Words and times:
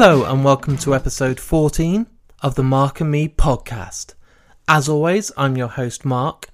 Hello 0.00 0.24
and 0.30 0.44
welcome 0.44 0.76
to 0.78 0.94
episode 0.94 1.40
14 1.40 2.06
of 2.40 2.54
the 2.54 2.62
Mark 2.62 3.00
and 3.00 3.10
Me 3.10 3.26
podcast. 3.26 4.14
As 4.68 4.88
always, 4.88 5.32
I'm 5.36 5.56
your 5.56 5.66
host 5.66 6.04
Mark, 6.04 6.50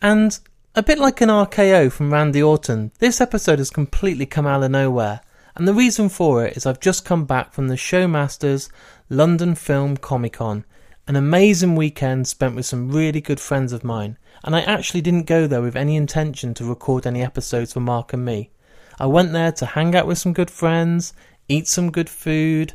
and 0.00 0.38
a 0.74 0.82
bit 0.82 0.98
like 0.98 1.20
an 1.20 1.28
RKO 1.28 1.92
from 1.92 2.10
Randy 2.10 2.42
Orton, 2.42 2.92
this 2.98 3.20
episode 3.20 3.58
has 3.58 3.68
completely 3.68 4.24
come 4.24 4.46
out 4.46 4.62
of 4.62 4.70
nowhere. 4.70 5.20
And 5.54 5.68
the 5.68 5.74
reason 5.74 6.08
for 6.08 6.46
it 6.46 6.56
is 6.56 6.64
I've 6.64 6.80
just 6.80 7.04
come 7.04 7.26
back 7.26 7.52
from 7.52 7.68
the 7.68 7.74
Showmasters 7.74 8.70
London 9.10 9.54
Film 9.54 9.98
Comic 9.98 10.32
Con, 10.32 10.64
an 11.06 11.14
amazing 11.14 11.76
weekend 11.76 12.26
spent 12.26 12.56
with 12.56 12.64
some 12.64 12.90
really 12.90 13.20
good 13.20 13.38
friends 13.38 13.74
of 13.74 13.84
mine. 13.84 14.16
And 14.44 14.56
I 14.56 14.62
actually 14.62 15.02
didn't 15.02 15.26
go 15.26 15.46
there 15.46 15.60
with 15.60 15.76
any 15.76 15.94
intention 15.94 16.54
to 16.54 16.64
record 16.64 17.06
any 17.06 17.22
episodes 17.22 17.74
for 17.74 17.80
Mark 17.80 18.14
and 18.14 18.24
me. 18.24 18.50
I 18.98 19.04
went 19.04 19.32
there 19.32 19.52
to 19.52 19.66
hang 19.66 19.94
out 19.94 20.06
with 20.06 20.16
some 20.16 20.32
good 20.32 20.50
friends, 20.50 21.12
eat 21.48 21.66
some 21.66 21.90
good 21.90 22.08
food, 22.10 22.74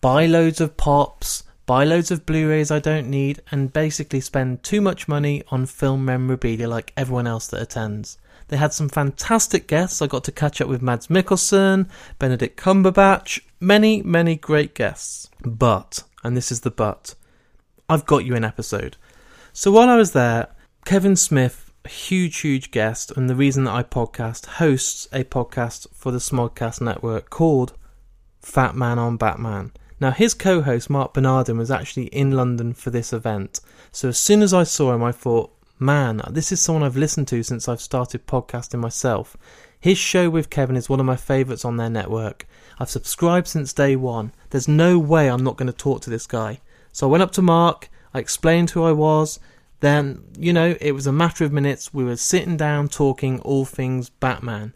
buy 0.00 0.26
loads 0.26 0.60
of 0.60 0.76
pops, 0.76 1.44
buy 1.66 1.84
loads 1.84 2.10
of 2.10 2.26
Blu 2.26 2.48
rays 2.48 2.70
I 2.70 2.78
don't 2.78 3.08
need, 3.08 3.42
and 3.50 3.72
basically 3.72 4.20
spend 4.20 4.62
too 4.62 4.80
much 4.80 5.08
money 5.08 5.42
on 5.48 5.66
film 5.66 6.04
memorabilia 6.04 6.68
like 6.68 6.92
everyone 6.96 7.26
else 7.26 7.46
that 7.48 7.62
attends. 7.62 8.18
They 8.48 8.56
had 8.56 8.74
some 8.74 8.88
fantastic 8.88 9.66
guests. 9.66 10.02
I 10.02 10.06
got 10.06 10.24
to 10.24 10.32
catch 10.32 10.60
up 10.60 10.68
with 10.68 10.82
Mads 10.82 11.06
Mikkelsen, 11.06 11.88
Benedict 12.18 12.60
Cumberbatch, 12.60 13.40
many, 13.60 14.02
many 14.02 14.36
great 14.36 14.74
guests. 14.74 15.30
But, 15.42 16.02
and 16.22 16.36
this 16.36 16.52
is 16.52 16.60
the 16.60 16.70
but, 16.70 17.14
I've 17.88 18.06
got 18.06 18.24
you 18.24 18.34
an 18.34 18.44
episode. 18.44 18.96
So 19.52 19.70
while 19.70 19.88
I 19.88 19.96
was 19.96 20.12
there, 20.12 20.48
Kevin 20.84 21.16
Smith, 21.16 21.72
a 21.84 21.88
huge, 21.88 22.38
huge 22.40 22.70
guest, 22.70 23.10
and 23.16 23.30
the 23.30 23.34
reason 23.34 23.64
that 23.64 23.74
I 23.74 23.82
podcast, 23.82 24.46
hosts 24.46 25.08
a 25.12 25.24
podcast 25.24 25.86
for 25.94 26.12
the 26.12 26.18
Smodcast 26.18 26.80
Network 26.80 27.30
called 27.30 27.72
Fat 28.44 28.74
Man 28.76 28.98
on 28.98 29.16
Batman. 29.16 29.72
Now, 30.00 30.10
his 30.10 30.34
co 30.34 30.62
host, 30.62 30.90
Mark 30.90 31.14
Bernardin, 31.14 31.56
was 31.56 31.70
actually 31.70 32.06
in 32.06 32.32
London 32.32 32.74
for 32.74 32.90
this 32.90 33.12
event. 33.12 33.60
So 33.92 34.08
as 34.08 34.18
soon 34.18 34.42
as 34.42 34.52
I 34.52 34.64
saw 34.64 34.92
him, 34.92 35.02
I 35.02 35.12
thought, 35.12 35.50
man, 35.78 36.20
this 36.28 36.52
is 36.52 36.60
someone 36.60 36.82
I've 36.82 36.96
listened 36.96 37.28
to 37.28 37.42
since 37.42 37.68
I've 37.68 37.80
started 37.80 38.26
podcasting 38.26 38.80
myself. 38.80 39.36
His 39.80 39.98
show 39.98 40.30
with 40.30 40.50
Kevin 40.50 40.76
is 40.76 40.88
one 40.88 41.00
of 41.00 41.06
my 41.06 41.16
favourites 41.16 41.64
on 41.64 41.76
their 41.76 41.90
network. 41.90 42.46
I've 42.78 42.90
subscribed 42.90 43.46
since 43.46 43.72
day 43.72 43.96
one. 43.96 44.32
There's 44.50 44.68
no 44.68 44.98
way 44.98 45.28
I'm 45.28 45.44
not 45.44 45.56
going 45.56 45.66
to 45.66 45.72
talk 45.72 46.00
to 46.02 46.10
this 46.10 46.26
guy. 46.26 46.60
So 46.92 47.06
I 47.06 47.10
went 47.10 47.22
up 47.22 47.32
to 47.32 47.42
Mark, 47.42 47.88
I 48.12 48.18
explained 48.18 48.70
who 48.70 48.84
I 48.84 48.92
was. 48.92 49.38
Then, 49.80 50.24
you 50.38 50.52
know, 50.52 50.76
it 50.80 50.92
was 50.92 51.06
a 51.06 51.12
matter 51.12 51.44
of 51.44 51.52
minutes. 51.52 51.92
We 51.92 52.04
were 52.04 52.16
sitting 52.16 52.56
down 52.56 52.88
talking 52.88 53.40
all 53.40 53.64
things 53.64 54.08
Batman. 54.08 54.74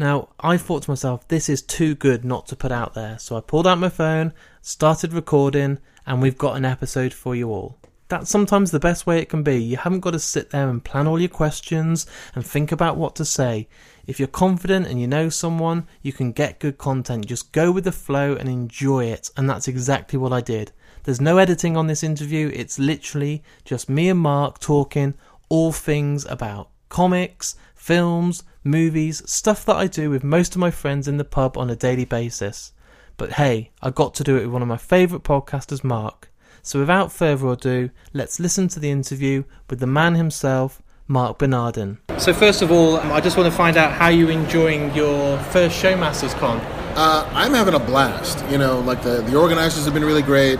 Now, 0.00 0.30
I 0.40 0.56
thought 0.56 0.84
to 0.84 0.90
myself, 0.90 1.28
this 1.28 1.50
is 1.50 1.60
too 1.60 1.94
good 1.94 2.24
not 2.24 2.46
to 2.46 2.56
put 2.56 2.72
out 2.72 2.94
there. 2.94 3.18
So 3.18 3.36
I 3.36 3.42
pulled 3.42 3.66
out 3.66 3.76
my 3.76 3.90
phone, 3.90 4.32
started 4.62 5.12
recording, 5.12 5.76
and 6.06 6.22
we've 6.22 6.38
got 6.38 6.56
an 6.56 6.64
episode 6.64 7.12
for 7.12 7.36
you 7.36 7.50
all. 7.50 7.76
That's 8.08 8.30
sometimes 8.30 8.70
the 8.70 8.80
best 8.80 9.06
way 9.06 9.18
it 9.18 9.28
can 9.28 9.42
be. 9.42 9.62
You 9.62 9.76
haven't 9.76 10.00
got 10.00 10.12
to 10.12 10.18
sit 10.18 10.52
there 10.52 10.70
and 10.70 10.82
plan 10.82 11.06
all 11.06 11.20
your 11.20 11.28
questions 11.28 12.06
and 12.34 12.46
think 12.46 12.72
about 12.72 12.96
what 12.96 13.14
to 13.16 13.26
say. 13.26 13.68
If 14.06 14.18
you're 14.18 14.26
confident 14.26 14.86
and 14.86 14.98
you 14.98 15.06
know 15.06 15.28
someone, 15.28 15.86
you 16.00 16.14
can 16.14 16.32
get 16.32 16.60
good 16.60 16.78
content. 16.78 17.26
Just 17.26 17.52
go 17.52 17.70
with 17.70 17.84
the 17.84 17.92
flow 17.92 18.34
and 18.34 18.48
enjoy 18.48 19.04
it. 19.04 19.28
And 19.36 19.50
that's 19.50 19.68
exactly 19.68 20.18
what 20.18 20.32
I 20.32 20.40
did. 20.40 20.72
There's 21.04 21.20
no 21.20 21.36
editing 21.36 21.76
on 21.76 21.88
this 21.88 22.02
interview. 22.02 22.50
It's 22.54 22.78
literally 22.78 23.42
just 23.66 23.90
me 23.90 24.08
and 24.08 24.20
Mark 24.20 24.60
talking 24.60 25.12
all 25.50 25.72
things 25.72 26.24
about 26.24 26.70
comics, 26.88 27.54
films, 27.74 28.44
movies, 28.64 29.22
stuff 29.30 29.64
that 29.64 29.76
I 29.76 29.86
do 29.86 30.10
with 30.10 30.24
most 30.24 30.54
of 30.54 30.60
my 30.60 30.70
friends 30.70 31.08
in 31.08 31.16
the 31.16 31.24
pub 31.24 31.56
on 31.56 31.70
a 31.70 31.76
daily 31.76 32.04
basis. 32.04 32.72
But 33.16 33.32
hey, 33.32 33.70
I 33.82 33.90
got 33.90 34.14
to 34.14 34.24
do 34.24 34.36
it 34.36 34.42
with 34.42 34.52
one 34.52 34.62
of 34.62 34.68
my 34.68 34.76
favourite 34.76 35.24
podcasters, 35.24 35.84
Mark. 35.84 36.30
So 36.62 36.78
without 36.78 37.12
further 37.12 37.48
ado, 37.48 37.90
let's 38.12 38.38
listen 38.38 38.68
to 38.68 38.80
the 38.80 38.90
interview 38.90 39.44
with 39.68 39.80
the 39.80 39.86
man 39.86 40.14
himself, 40.14 40.82
Mark 41.08 41.38
Bernardin. 41.38 41.98
So 42.18 42.32
first 42.32 42.62
of 42.62 42.70
all, 42.70 42.98
I 42.98 43.20
just 43.20 43.36
want 43.36 43.50
to 43.50 43.56
find 43.56 43.76
out 43.76 43.92
how 43.92 44.08
you're 44.08 44.30
enjoying 44.30 44.94
your 44.94 45.38
first 45.38 45.82
Showmasters 45.82 46.34
Con. 46.38 46.58
Uh, 46.96 47.28
I'm 47.32 47.52
having 47.54 47.74
a 47.74 47.78
blast. 47.78 48.44
You 48.50 48.58
know, 48.58 48.80
like 48.80 49.02
the, 49.02 49.22
the 49.22 49.36
organizers 49.36 49.84
have 49.86 49.94
been 49.94 50.04
really 50.04 50.22
great. 50.22 50.58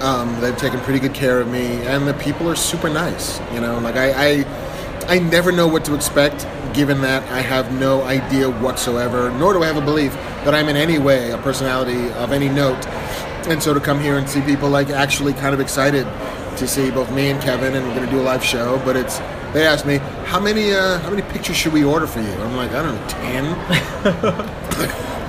Um, 0.00 0.40
they've 0.40 0.56
taken 0.56 0.80
pretty 0.80 1.00
good 1.00 1.14
care 1.14 1.40
of 1.40 1.48
me, 1.48 1.64
and 1.86 2.06
the 2.06 2.14
people 2.14 2.48
are 2.48 2.56
super 2.56 2.88
nice. 2.88 3.40
You 3.52 3.60
know, 3.60 3.78
like 3.78 3.96
I, 3.96 4.10
I, 4.12 4.44
I 5.08 5.18
never 5.18 5.52
know 5.52 5.68
what 5.68 5.84
to 5.86 5.94
expect, 5.94 6.46
given 6.74 7.00
that 7.02 7.22
I 7.30 7.40
have 7.40 7.72
no 7.78 8.02
idea 8.02 8.48
whatsoever, 8.48 9.30
nor 9.32 9.52
do 9.52 9.62
I 9.62 9.66
have 9.66 9.76
a 9.76 9.84
belief 9.84 10.12
that 10.44 10.54
I'm 10.54 10.68
in 10.68 10.76
any 10.76 10.98
way 10.98 11.30
a 11.30 11.38
personality 11.38 12.10
of 12.12 12.32
any 12.32 12.48
note 12.48 12.84
and 13.46 13.62
so 13.62 13.74
to 13.74 13.80
come 13.80 14.00
here 14.00 14.16
and 14.16 14.28
see 14.28 14.40
people 14.40 14.68
like 14.68 14.90
actually 14.90 15.32
kind 15.34 15.54
of 15.54 15.60
excited 15.60 16.06
to 16.56 16.66
see 16.66 16.90
both 16.90 17.10
me 17.12 17.30
and 17.30 17.42
Kevin, 17.42 17.74
and 17.74 17.86
we're 17.86 17.94
going 17.94 18.06
to 18.06 18.12
do 18.12 18.20
a 18.20 18.22
live 18.22 18.42
show. 18.42 18.80
But 18.84 18.96
it's 18.96 19.18
they 19.52 19.66
asked 19.66 19.86
me 19.86 19.98
how 20.24 20.40
many 20.40 20.72
uh, 20.72 20.98
how 21.00 21.10
many 21.10 21.22
pictures 21.22 21.56
should 21.56 21.72
we 21.72 21.84
order 21.84 22.06
for 22.06 22.20
you? 22.20 22.32
I'm 22.32 22.56
like 22.56 22.72
I 22.72 22.82
don't 22.82 22.94
know 22.94 23.08
ten. 23.08 23.44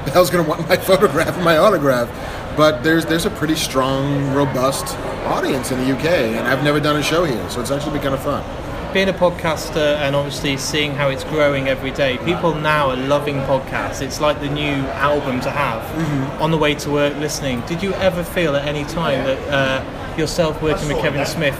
the 0.05 0.11
hell's 0.11 0.29
going 0.29 0.43
to 0.43 0.49
want 0.49 0.67
my 0.67 0.77
photograph 0.91 1.35
and 1.35 1.43
my 1.43 1.57
autograph? 1.57 2.09
But 2.55 2.83
there's 2.83 3.05
there's 3.05 3.25
a 3.25 3.31
pretty 3.31 3.55
strong, 3.55 4.33
robust 4.33 4.97
audience 5.25 5.71
in 5.71 5.79
the 5.79 5.95
UK, 5.95 6.05
and 6.05 6.47
I've 6.47 6.63
never 6.63 6.79
done 6.79 6.95
a 6.95 7.03
show 7.03 7.25
here, 7.25 7.49
so 7.49 7.59
it's 7.59 7.71
actually 7.71 7.93
been 7.93 8.03
kind 8.03 8.15
of 8.15 8.23
fun 8.23 8.64
being 8.95 9.09
a 9.09 9.13
podcaster 9.13 9.97
and 9.97 10.15
obviously 10.15 10.55
seeing 10.55 10.93
how 10.93 11.09
it's 11.09 11.25
growing 11.25 11.67
every 11.67 11.91
day, 11.91 12.17
people 12.19 12.55
now 12.55 12.89
are 12.89 12.95
loving 12.95 13.35
podcasts. 13.41 14.01
It's 14.01 14.21
like 14.21 14.39
the 14.39 14.47
new 14.47 14.71
album 14.95 15.41
to 15.41 15.51
have 15.51 15.83
mm-hmm. 15.83 16.41
on 16.41 16.49
the 16.49 16.57
way 16.57 16.75
to 16.75 16.89
work 16.89 17.13
listening. 17.17 17.59
Did 17.65 17.83
you 17.83 17.91
ever 17.95 18.23
feel 18.23 18.55
at 18.55 18.65
any 18.65 18.85
time 18.85 19.25
that 19.25 19.49
uh, 19.49 20.17
yourself 20.17 20.61
working 20.63 20.87
with 20.87 20.99
Kevin 20.99 21.25
Smith 21.25 21.59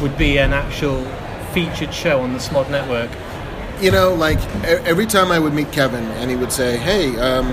would 0.00 0.16
be 0.16 0.38
an 0.38 0.54
actual 0.54 1.04
featured 1.52 1.92
show 1.92 2.22
on 2.22 2.32
the 2.32 2.38
Smod 2.38 2.70
Network? 2.70 3.10
You 3.82 3.90
know, 3.90 4.14
like 4.14 4.40
every 4.64 5.04
time 5.04 5.30
I 5.30 5.38
would 5.38 5.52
meet 5.52 5.70
Kevin 5.72 6.04
and 6.12 6.30
he 6.30 6.36
would 6.36 6.50
say, 6.50 6.78
hey, 6.78 7.14
um, 7.18 7.48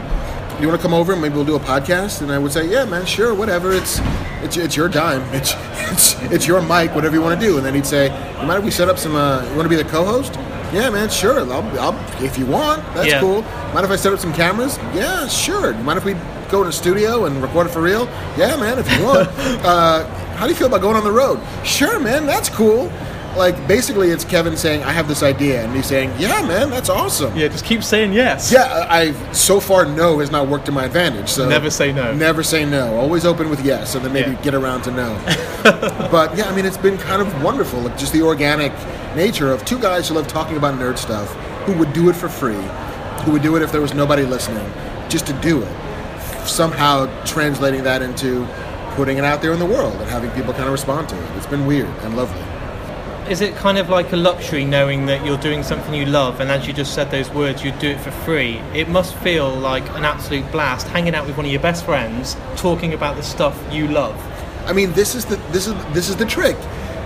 you 0.59 0.67
want 0.67 0.79
to 0.79 0.85
come 0.85 0.93
over 0.93 1.15
maybe 1.15 1.35
we'll 1.35 1.45
do 1.45 1.55
a 1.55 1.59
podcast? 1.59 2.21
And 2.21 2.31
I 2.31 2.37
would 2.37 2.51
say, 2.51 2.69
yeah, 2.69 2.85
man, 2.85 3.05
sure, 3.05 3.33
whatever. 3.33 3.71
It's 3.71 3.99
it's, 4.41 4.57
it's 4.57 4.75
your 4.75 4.89
dime. 4.89 5.21
It's, 5.33 5.53
it's 5.91 6.31
it's 6.31 6.47
your 6.47 6.61
mic, 6.61 6.93
whatever 6.93 7.15
you 7.15 7.21
want 7.21 7.39
to 7.39 7.45
do. 7.45 7.57
And 7.57 7.65
then 7.65 7.73
he'd 7.73 7.85
say, 7.85 8.05
you 8.39 8.47
mind 8.47 8.59
if 8.59 8.65
we 8.65 8.71
set 8.71 8.89
up 8.89 8.97
some? 8.97 9.15
Uh, 9.15 9.43
you 9.49 9.55
want 9.55 9.63
to 9.63 9.69
be 9.69 9.75
the 9.75 9.89
co-host? 9.89 10.33
Yeah, 10.73 10.89
man, 10.89 11.09
sure. 11.09 11.39
I'll, 11.39 11.79
I'll 11.79 12.23
if 12.23 12.37
you 12.37 12.45
want. 12.45 12.83
That's 12.93 13.07
yeah. 13.07 13.19
cool. 13.21 13.41
Mind 13.73 13.85
if 13.85 13.91
I 13.91 13.95
set 13.95 14.11
up 14.11 14.19
some 14.19 14.33
cameras? 14.33 14.77
Yeah, 14.93 15.27
sure. 15.27 15.73
Mind 15.75 15.97
if 15.97 16.05
we 16.05 16.15
go 16.49 16.61
in 16.61 16.67
a 16.67 16.71
studio 16.71 17.25
and 17.25 17.41
record 17.41 17.67
it 17.67 17.69
for 17.69 17.81
real? 17.81 18.05
Yeah, 18.37 18.57
man, 18.57 18.79
if 18.79 18.91
you 18.97 19.05
want. 19.05 19.29
uh, 19.65 20.05
how 20.35 20.45
do 20.45 20.51
you 20.51 20.57
feel 20.57 20.67
about 20.67 20.81
going 20.81 20.97
on 20.97 21.03
the 21.03 21.11
road? 21.11 21.39
Sure, 21.63 21.99
man, 21.99 22.25
that's 22.25 22.49
cool 22.49 22.91
like 23.37 23.67
basically 23.67 24.09
it's 24.09 24.25
Kevin 24.25 24.57
saying 24.57 24.83
I 24.83 24.91
have 24.91 25.07
this 25.07 25.23
idea 25.23 25.63
and 25.63 25.73
me 25.73 25.81
saying 25.81 26.11
yeah 26.19 26.41
man 26.41 26.69
that's 26.69 26.89
awesome. 26.89 27.35
Yeah 27.35 27.47
just 27.47 27.65
keep 27.65 27.83
saying 27.83 28.13
yes. 28.13 28.51
Yeah 28.51 28.87
I 28.89 29.13
so 29.31 29.59
far 29.59 29.85
no 29.85 30.19
has 30.19 30.31
not 30.31 30.47
worked 30.47 30.65
to 30.67 30.71
my 30.71 30.85
advantage 30.85 31.29
so 31.29 31.47
never 31.47 31.69
say 31.69 31.91
no. 31.91 32.13
never 32.13 32.43
say 32.43 32.65
no. 32.65 32.95
Always 32.97 33.25
open 33.25 33.49
with 33.49 33.63
yes 33.63 33.95
and 33.95 34.03
then 34.03 34.13
maybe 34.13 34.31
yeah. 34.31 34.41
get 34.41 34.53
around 34.53 34.83
to 34.83 34.91
no. 34.91 35.13
But 36.11 36.37
yeah 36.37 36.49
I 36.49 36.55
mean 36.55 36.65
it's 36.65 36.77
been 36.77 36.97
kind 36.97 37.21
of 37.21 37.43
wonderful 37.43 37.79
like 37.81 37.97
just 37.97 38.13
the 38.13 38.21
organic 38.21 38.73
nature 39.15 39.51
of 39.51 39.63
two 39.65 39.79
guys 39.79 40.07
who 40.09 40.15
love 40.15 40.27
talking 40.27 40.57
about 40.57 40.75
nerd 40.79 40.97
stuff 40.97 41.33
who 41.65 41.73
would 41.77 41.93
do 41.93 42.09
it 42.09 42.15
for 42.15 42.29
free 42.29 42.63
who 43.23 43.33
would 43.33 43.41
do 43.41 43.55
it 43.57 43.61
if 43.61 43.71
there 43.71 43.81
was 43.81 43.93
nobody 43.93 44.23
listening 44.23 44.65
just 45.09 45.27
to 45.27 45.33
do 45.41 45.61
it. 45.61 46.47
Somehow 46.47 47.07
translating 47.25 47.83
that 47.83 48.01
into 48.01 48.45
putting 48.95 49.17
it 49.17 49.23
out 49.23 49.41
there 49.41 49.51
in 49.51 49.59
the 49.59 49.65
world 49.65 49.93
and 49.95 50.09
having 50.09 50.31
people 50.31 50.53
kind 50.53 50.65
of 50.65 50.71
respond 50.71 51.09
to 51.09 51.15
it. 51.15 51.37
It's 51.37 51.45
been 51.45 51.65
weird 51.65 51.89
and 52.03 52.15
lovely 52.15 52.46
is 53.29 53.41
it 53.41 53.53
kind 53.55 53.77
of 53.77 53.89
like 53.89 54.13
a 54.13 54.15
luxury 54.15 54.63
knowing 54.63 55.05
that 55.05 55.25
you're 55.25 55.37
doing 55.37 55.61
something 55.61 55.93
you 55.93 56.05
love 56.05 56.39
and 56.39 56.49
as 56.49 56.65
you 56.65 56.71
just 56.71 56.95
said 56.95 57.11
those 57.11 57.29
words 57.31 57.61
you'd 57.61 57.77
do 57.79 57.89
it 57.89 57.99
for 57.99 58.11
free? 58.11 58.57
It 58.73 58.87
must 58.87 59.15
feel 59.15 59.53
like 59.53 59.83
an 59.89 60.05
absolute 60.05 60.49
blast 60.49 60.87
hanging 60.87 61.13
out 61.13 61.27
with 61.27 61.35
one 61.35 61.45
of 61.45 61.51
your 61.51 61.61
best 61.61 61.83
friends 61.83 62.37
talking 62.55 62.93
about 62.93 63.17
the 63.17 63.23
stuff 63.23 63.61
you 63.71 63.89
love. 63.89 64.15
I 64.65 64.71
mean 64.71 64.93
this 64.93 65.13
is 65.13 65.25
the 65.25 65.35
this 65.51 65.67
is 65.67 65.73
this 65.93 66.07
is 66.07 66.15
the 66.15 66.25
trick. 66.25 66.57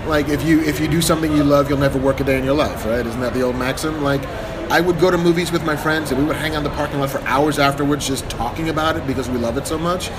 Like 0.06 0.30
if 0.30 0.46
you 0.46 0.62
if 0.62 0.80
you 0.80 0.88
do 0.88 1.02
something 1.02 1.32
you 1.32 1.44
love 1.44 1.70
you'll 1.70 1.80
never 1.80 1.98
work 1.98 2.20
a 2.20 2.24
day 2.24 2.38
in 2.38 2.44
your 2.44 2.56
life 2.56 2.86
right? 2.86 3.06
Isn't 3.06 3.22
that 3.22 3.34
the 3.34 3.42
old 3.42 3.56
maxim? 3.56 4.04
Like 4.04 4.24
I 4.70 4.80
would 4.80 5.00
go 5.00 5.10
to 5.10 5.18
movies 5.18 5.52
with 5.52 5.66
my 5.66 5.76
friends 5.76 6.12
and 6.12 6.22
we 6.22 6.28
would 6.28 6.36
hang 6.36 6.56
on 6.56 6.64
the 6.64 6.70
parking 6.70 7.00
lot 7.00 7.10
for 7.10 7.22
hours 7.22 7.58
afterwards 7.58 8.08
just 8.08 8.30
talking 8.30 8.70
about 8.70 8.96
it 8.96 9.08
because 9.08 9.28
we 9.28 9.40
love 9.40 9.58
it 9.58 9.66
so 9.66 9.78
much. 9.78 10.10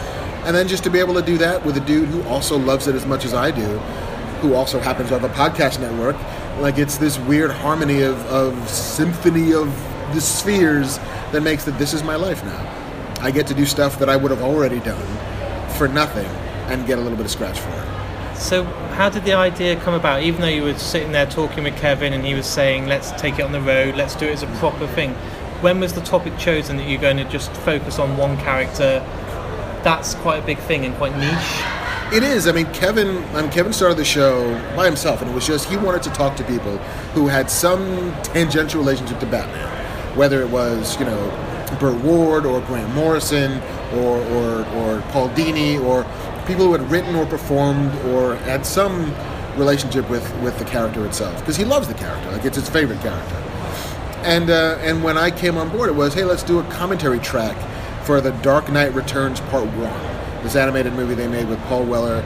And 0.45 0.57
then 0.57 0.67
just 0.67 0.83
to 0.83 0.91
be 0.91 0.99
able 0.99 1.15
to 1.15 1.23
do 1.23 1.39
that 1.39 1.65
with 1.65 1.77
a 1.77 1.81
dude 1.81 2.09
who 2.09 2.25
also 2.25 2.59
loves 2.59 2.89
it 2.89 2.97
as 2.97 3.07
much 3.07 3.25
as 3.25 3.35
I 3.35 3.53
do 3.53 3.81
who 4.43 4.55
also 4.55 4.79
happens 4.79 5.09
to 5.09 5.19
have 5.19 5.25
a 5.25 5.35
podcast 5.35 5.81
network. 5.81 6.17
Like 6.61 6.79
it's 6.79 6.99
this 6.99 7.19
weird 7.21 7.51
harmony 7.51 8.03
of, 8.03 8.19
of 8.27 8.69
symphony 8.69 9.55
of 9.55 9.69
the 10.15 10.21
spheres 10.21 10.99
that 11.33 11.43
makes 11.43 11.65
that 11.65 11.79
this 11.79 11.95
is 11.95 12.03
my 12.03 12.17
life 12.17 12.45
now. 12.45 13.19
I 13.21 13.31
get 13.31 13.47
to 13.47 13.55
do 13.55 13.65
stuff 13.65 13.99
that 13.99 14.09
I 14.09 14.17
would 14.17 14.31
have 14.31 14.43
already 14.43 14.81
done 14.81 15.07
for 15.77 15.89
nothing 15.89 16.27
and 16.67 16.87
get 16.87 16.99
a 16.99 17.01
little 17.01 17.17
bit 17.17 17.27
of 17.27 17.33
scratch 17.33 17.59
for 17.59 17.71
it. 17.71 18.37
So, 18.37 18.65
how 18.95 19.09
did 19.09 19.25
the 19.25 19.35
idea 19.35 19.77
come 19.77 19.95
about? 19.95 20.23
Even 20.23 20.41
though 20.41 20.49
you 20.49 20.65
were 20.65 20.77
sitting 20.77 21.13
there 21.13 21.27
talking 21.27 21.65
with 21.65 21.77
Kevin 21.77 22.13
and 22.13 22.25
he 22.25 22.35
was 22.35 22.47
saying, 22.47 22.87
let's 22.87 23.13
take 23.13 23.39
it 23.39 23.43
on 23.43 23.53
the 23.53 23.61
road, 23.61 23.95
let's 23.95 24.17
do 24.17 24.27
it 24.27 24.33
as 24.33 24.43
a 24.43 24.49
proper 24.59 24.87
thing, 24.89 25.13
when 25.61 25.79
was 25.79 25.93
the 25.93 26.01
topic 26.01 26.37
chosen 26.37 26.77
that 26.79 26.89
you're 26.89 27.01
going 27.01 27.17
to 27.19 27.25
just 27.25 27.53
focus 27.53 28.01
on 28.01 28.17
one 28.17 28.37
character 28.39 29.01
that's 29.83 30.15
quite 30.17 30.43
a 30.43 30.47
big 30.47 30.59
thing 30.59 30.85
and 30.85 30.95
quite 30.97 31.17
niche. 31.17 31.72
It 32.13 32.23
is. 32.23 32.47
I 32.47 32.53
mean, 32.53 32.67
Kevin. 32.75 33.25
Um, 33.35 33.51
Kevin 33.51 33.73
started 33.73 33.97
the 33.97 34.05
show 34.05 34.53
by 34.77 34.85
himself, 34.85 35.23
and 35.23 35.31
it 35.31 35.35
was 35.35 35.47
just 35.47 35.67
he 35.71 35.79
wanted 35.79 36.03
to 36.03 36.11
talk 36.11 36.37
to 36.37 36.45
people 36.45 36.77
who 37.15 37.27
had 37.27 37.51
some 37.51 38.13
tangential 38.23 38.81
relationship 38.83 39.19
to 39.21 39.25
Batman, 39.25 40.15
whether 40.15 40.43
it 40.43 40.51
was 40.51 40.99
you 41.01 41.07
know 41.07 41.77
Burt 41.81 41.99
Ward 42.05 42.45
or 42.45 42.61
Grant 42.67 42.95
Morrison 42.95 43.63
or 43.95 44.19
or, 44.19 44.67
or 44.77 45.01
Paul 45.09 45.31
Dini 45.31 45.83
or 45.83 46.05
people 46.47 46.67
who 46.67 46.73
had 46.73 46.83
written 46.91 47.15
or 47.15 47.25
performed 47.25 47.91
or 48.09 48.37
had 48.37 48.67
some 48.67 49.15
relationship 49.57 50.07
with 50.11 50.31
with 50.43 50.59
the 50.59 50.67
character 50.67 51.07
itself 51.07 51.39
because 51.39 51.57
he 51.57 51.65
loves 51.65 51.89
the 51.89 51.95
character. 51.95 52.31
Like 52.31 52.45
it's 52.45 52.57
his 52.57 52.69
favorite 52.69 53.01
character. 53.01 53.37
And 54.23 54.51
uh, 54.51 54.77
and 54.83 55.03
when 55.03 55.17
I 55.17 55.31
came 55.31 55.57
on 55.57 55.71
board, 55.71 55.89
it 55.89 55.95
was 55.95 56.13
hey, 56.13 56.25
let's 56.25 56.43
do 56.43 56.59
a 56.59 56.65
commentary 56.65 57.21
track 57.21 57.57
for 58.05 58.21
the 58.21 58.33
Dark 58.43 58.71
Knight 58.71 58.93
Returns 58.93 59.41
Part 59.41 59.65
One 59.79 60.22
this 60.43 60.57
animated 60.57 60.93
movie 60.95 61.15
they 61.15 61.29
made 61.29 61.49
with 61.49 61.61
Paul 61.65 61.85
Weller, 61.85 62.23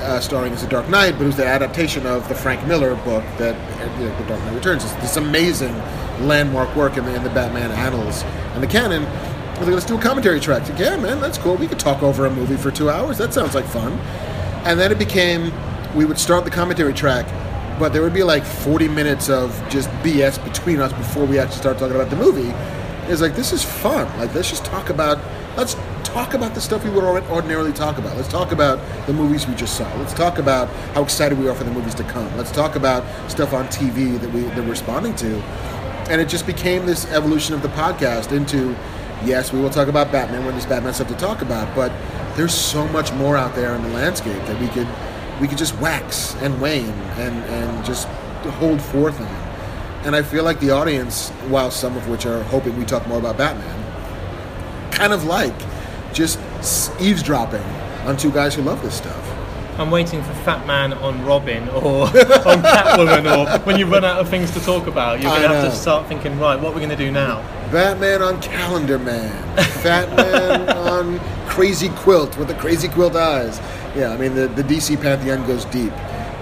uh, 0.00 0.20
starring 0.20 0.52
as 0.52 0.62
the 0.62 0.68
Dark 0.68 0.88
Knight, 0.88 1.12
but 1.12 1.22
it 1.22 1.26
was 1.26 1.36
the 1.36 1.46
adaptation 1.46 2.06
of 2.06 2.26
the 2.28 2.34
Frank 2.34 2.66
Miller 2.66 2.94
book 2.96 3.24
that 3.38 3.54
you 3.98 4.06
know, 4.06 4.18
the 4.18 4.24
Dark 4.24 4.40
Knight 4.44 4.54
Returns. 4.54 4.84
It's 4.84 4.94
this 4.94 5.16
amazing 5.16 5.74
landmark 6.26 6.74
work 6.74 6.96
in 6.96 7.04
the, 7.04 7.14
in 7.14 7.22
the 7.22 7.30
Batman 7.30 7.70
annals 7.72 8.22
and 8.54 8.62
the 8.62 8.66
canon. 8.66 9.04
Like, 9.60 9.74
let's 9.74 9.84
do 9.84 9.98
a 9.98 10.00
commentary 10.00 10.40
track. 10.40 10.66
Like, 10.68 10.78
yeah, 10.78 10.96
man, 10.96 11.20
that's 11.20 11.36
cool. 11.36 11.56
We 11.56 11.66
could 11.66 11.78
talk 11.78 12.02
over 12.02 12.24
a 12.24 12.30
movie 12.30 12.56
for 12.56 12.70
two 12.70 12.88
hours. 12.88 13.18
That 13.18 13.34
sounds 13.34 13.54
like 13.54 13.66
fun. 13.66 13.92
And 14.64 14.80
then 14.80 14.90
it 14.90 14.98
became, 14.98 15.52
we 15.94 16.06
would 16.06 16.18
start 16.18 16.44
the 16.44 16.50
commentary 16.50 16.94
track, 16.94 17.26
but 17.78 17.92
there 17.92 18.00
would 18.02 18.14
be 18.14 18.22
like 18.22 18.44
40 18.44 18.88
minutes 18.88 19.28
of 19.28 19.50
just 19.68 19.90
BS 20.02 20.42
between 20.44 20.80
us 20.80 20.92
before 20.94 21.26
we 21.26 21.38
actually 21.38 21.58
start 21.58 21.78
talking 21.78 21.94
about 21.94 22.08
the 22.08 22.16
movie. 22.16 22.54
It's 23.10 23.20
like, 23.20 23.34
this 23.34 23.52
is 23.52 23.62
fun. 23.62 24.06
Like, 24.18 24.34
let's 24.34 24.48
just 24.48 24.64
talk 24.64 24.88
about, 24.88 25.18
let's 25.56 25.74
talk 26.12 26.34
about 26.34 26.54
the 26.54 26.60
stuff 26.60 26.82
we 26.82 26.90
would 26.90 27.04
ordinarily 27.04 27.72
talk 27.72 27.98
about. 27.98 28.16
Let's 28.16 28.28
talk 28.28 28.50
about 28.50 28.80
the 29.06 29.12
movies 29.12 29.46
we 29.46 29.54
just 29.54 29.76
saw. 29.76 29.92
Let's 29.96 30.12
talk 30.12 30.38
about 30.38 30.68
how 30.94 31.04
excited 31.04 31.38
we 31.38 31.48
are 31.48 31.54
for 31.54 31.62
the 31.62 31.70
movies 31.70 31.94
to 31.96 32.04
come. 32.04 32.36
Let's 32.36 32.50
talk 32.50 32.74
about 32.74 33.04
stuff 33.30 33.52
on 33.52 33.66
TV 33.68 34.20
that 34.20 34.30
we 34.32 34.40
that 34.40 34.58
we're 34.58 34.70
responding 34.70 35.14
to. 35.16 35.36
And 36.10 36.20
it 36.20 36.28
just 36.28 36.46
became 36.46 36.84
this 36.84 37.06
evolution 37.12 37.54
of 37.54 37.62
the 37.62 37.68
podcast 37.68 38.32
into 38.32 38.76
yes, 39.24 39.52
we 39.52 39.60
will 39.60 39.70
talk 39.70 39.86
about 39.86 40.10
Batman 40.10 40.44
when 40.44 40.54
there's 40.54 40.66
Batman 40.66 40.94
stuff 40.94 41.06
to 41.08 41.16
talk 41.16 41.42
about, 41.42 41.72
but 41.76 41.92
there's 42.34 42.54
so 42.54 42.88
much 42.88 43.12
more 43.12 43.36
out 43.36 43.54
there 43.54 43.74
in 43.76 43.82
the 43.82 43.90
landscape 43.90 44.42
that 44.46 44.60
we 44.60 44.66
could 44.68 44.88
we 45.40 45.46
could 45.46 45.58
just 45.58 45.78
wax 45.78 46.34
and 46.36 46.60
wane 46.60 46.84
and, 47.18 47.44
and 47.44 47.84
just 47.84 48.08
hold 48.58 48.82
forth 48.82 49.20
on. 49.20 49.26
And 50.04 50.16
I 50.16 50.22
feel 50.22 50.42
like 50.42 50.58
the 50.58 50.70
audience, 50.70 51.28
while 51.48 51.70
some 51.70 51.96
of 51.96 52.08
which 52.08 52.26
are 52.26 52.42
hoping 52.44 52.76
we 52.76 52.84
talk 52.84 53.06
more 53.06 53.18
about 53.18 53.36
Batman, 53.38 53.76
kind 54.90 55.12
of 55.12 55.24
like 55.24 55.54
just 56.12 56.38
eavesdropping 57.00 57.62
on 58.06 58.16
two 58.16 58.30
guys 58.30 58.54
who 58.54 58.62
love 58.62 58.82
this 58.82 58.94
stuff. 58.94 59.26
I'm 59.78 59.90
waiting 59.90 60.22
for 60.22 60.34
Fat 60.44 60.66
Man 60.66 60.92
on 60.92 61.24
Robin 61.24 61.66
or 61.70 62.02
on 62.06 62.62
Catwoman, 62.62 63.24
or 63.34 63.60
when 63.64 63.78
you 63.78 63.86
run 63.86 64.04
out 64.04 64.18
of 64.18 64.28
things 64.28 64.50
to 64.50 64.60
talk 64.60 64.86
about, 64.86 65.22
you're 65.22 65.30
going 65.30 65.42
to 65.42 65.48
have 65.48 65.72
to 65.72 65.76
start 65.76 66.06
thinking, 66.06 66.38
right, 66.38 66.60
what 66.60 66.72
are 66.72 66.74
we 66.74 66.80
going 66.80 66.90
to 66.90 66.96
do 66.96 67.10
now? 67.10 67.40
Batman 67.72 68.20
on 68.20 68.42
Calendar 68.42 68.98
Man, 68.98 69.56
Fat 69.82 70.14
Man 70.16 70.68
on 70.76 71.18
Crazy 71.48 71.88
Quilt 71.90 72.36
with 72.36 72.48
the 72.48 72.54
crazy 72.54 72.88
quilt 72.88 73.16
eyes. 73.16 73.58
Yeah, 73.96 74.12
I 74.12 74.18
mean, 74.18 74.34
the, 74.34 74.48
the 74.48 74.62
DC 74.62 75.00
pantheon 75.00 75.46
goes 75.46 75.64
deep. 75.66 75.92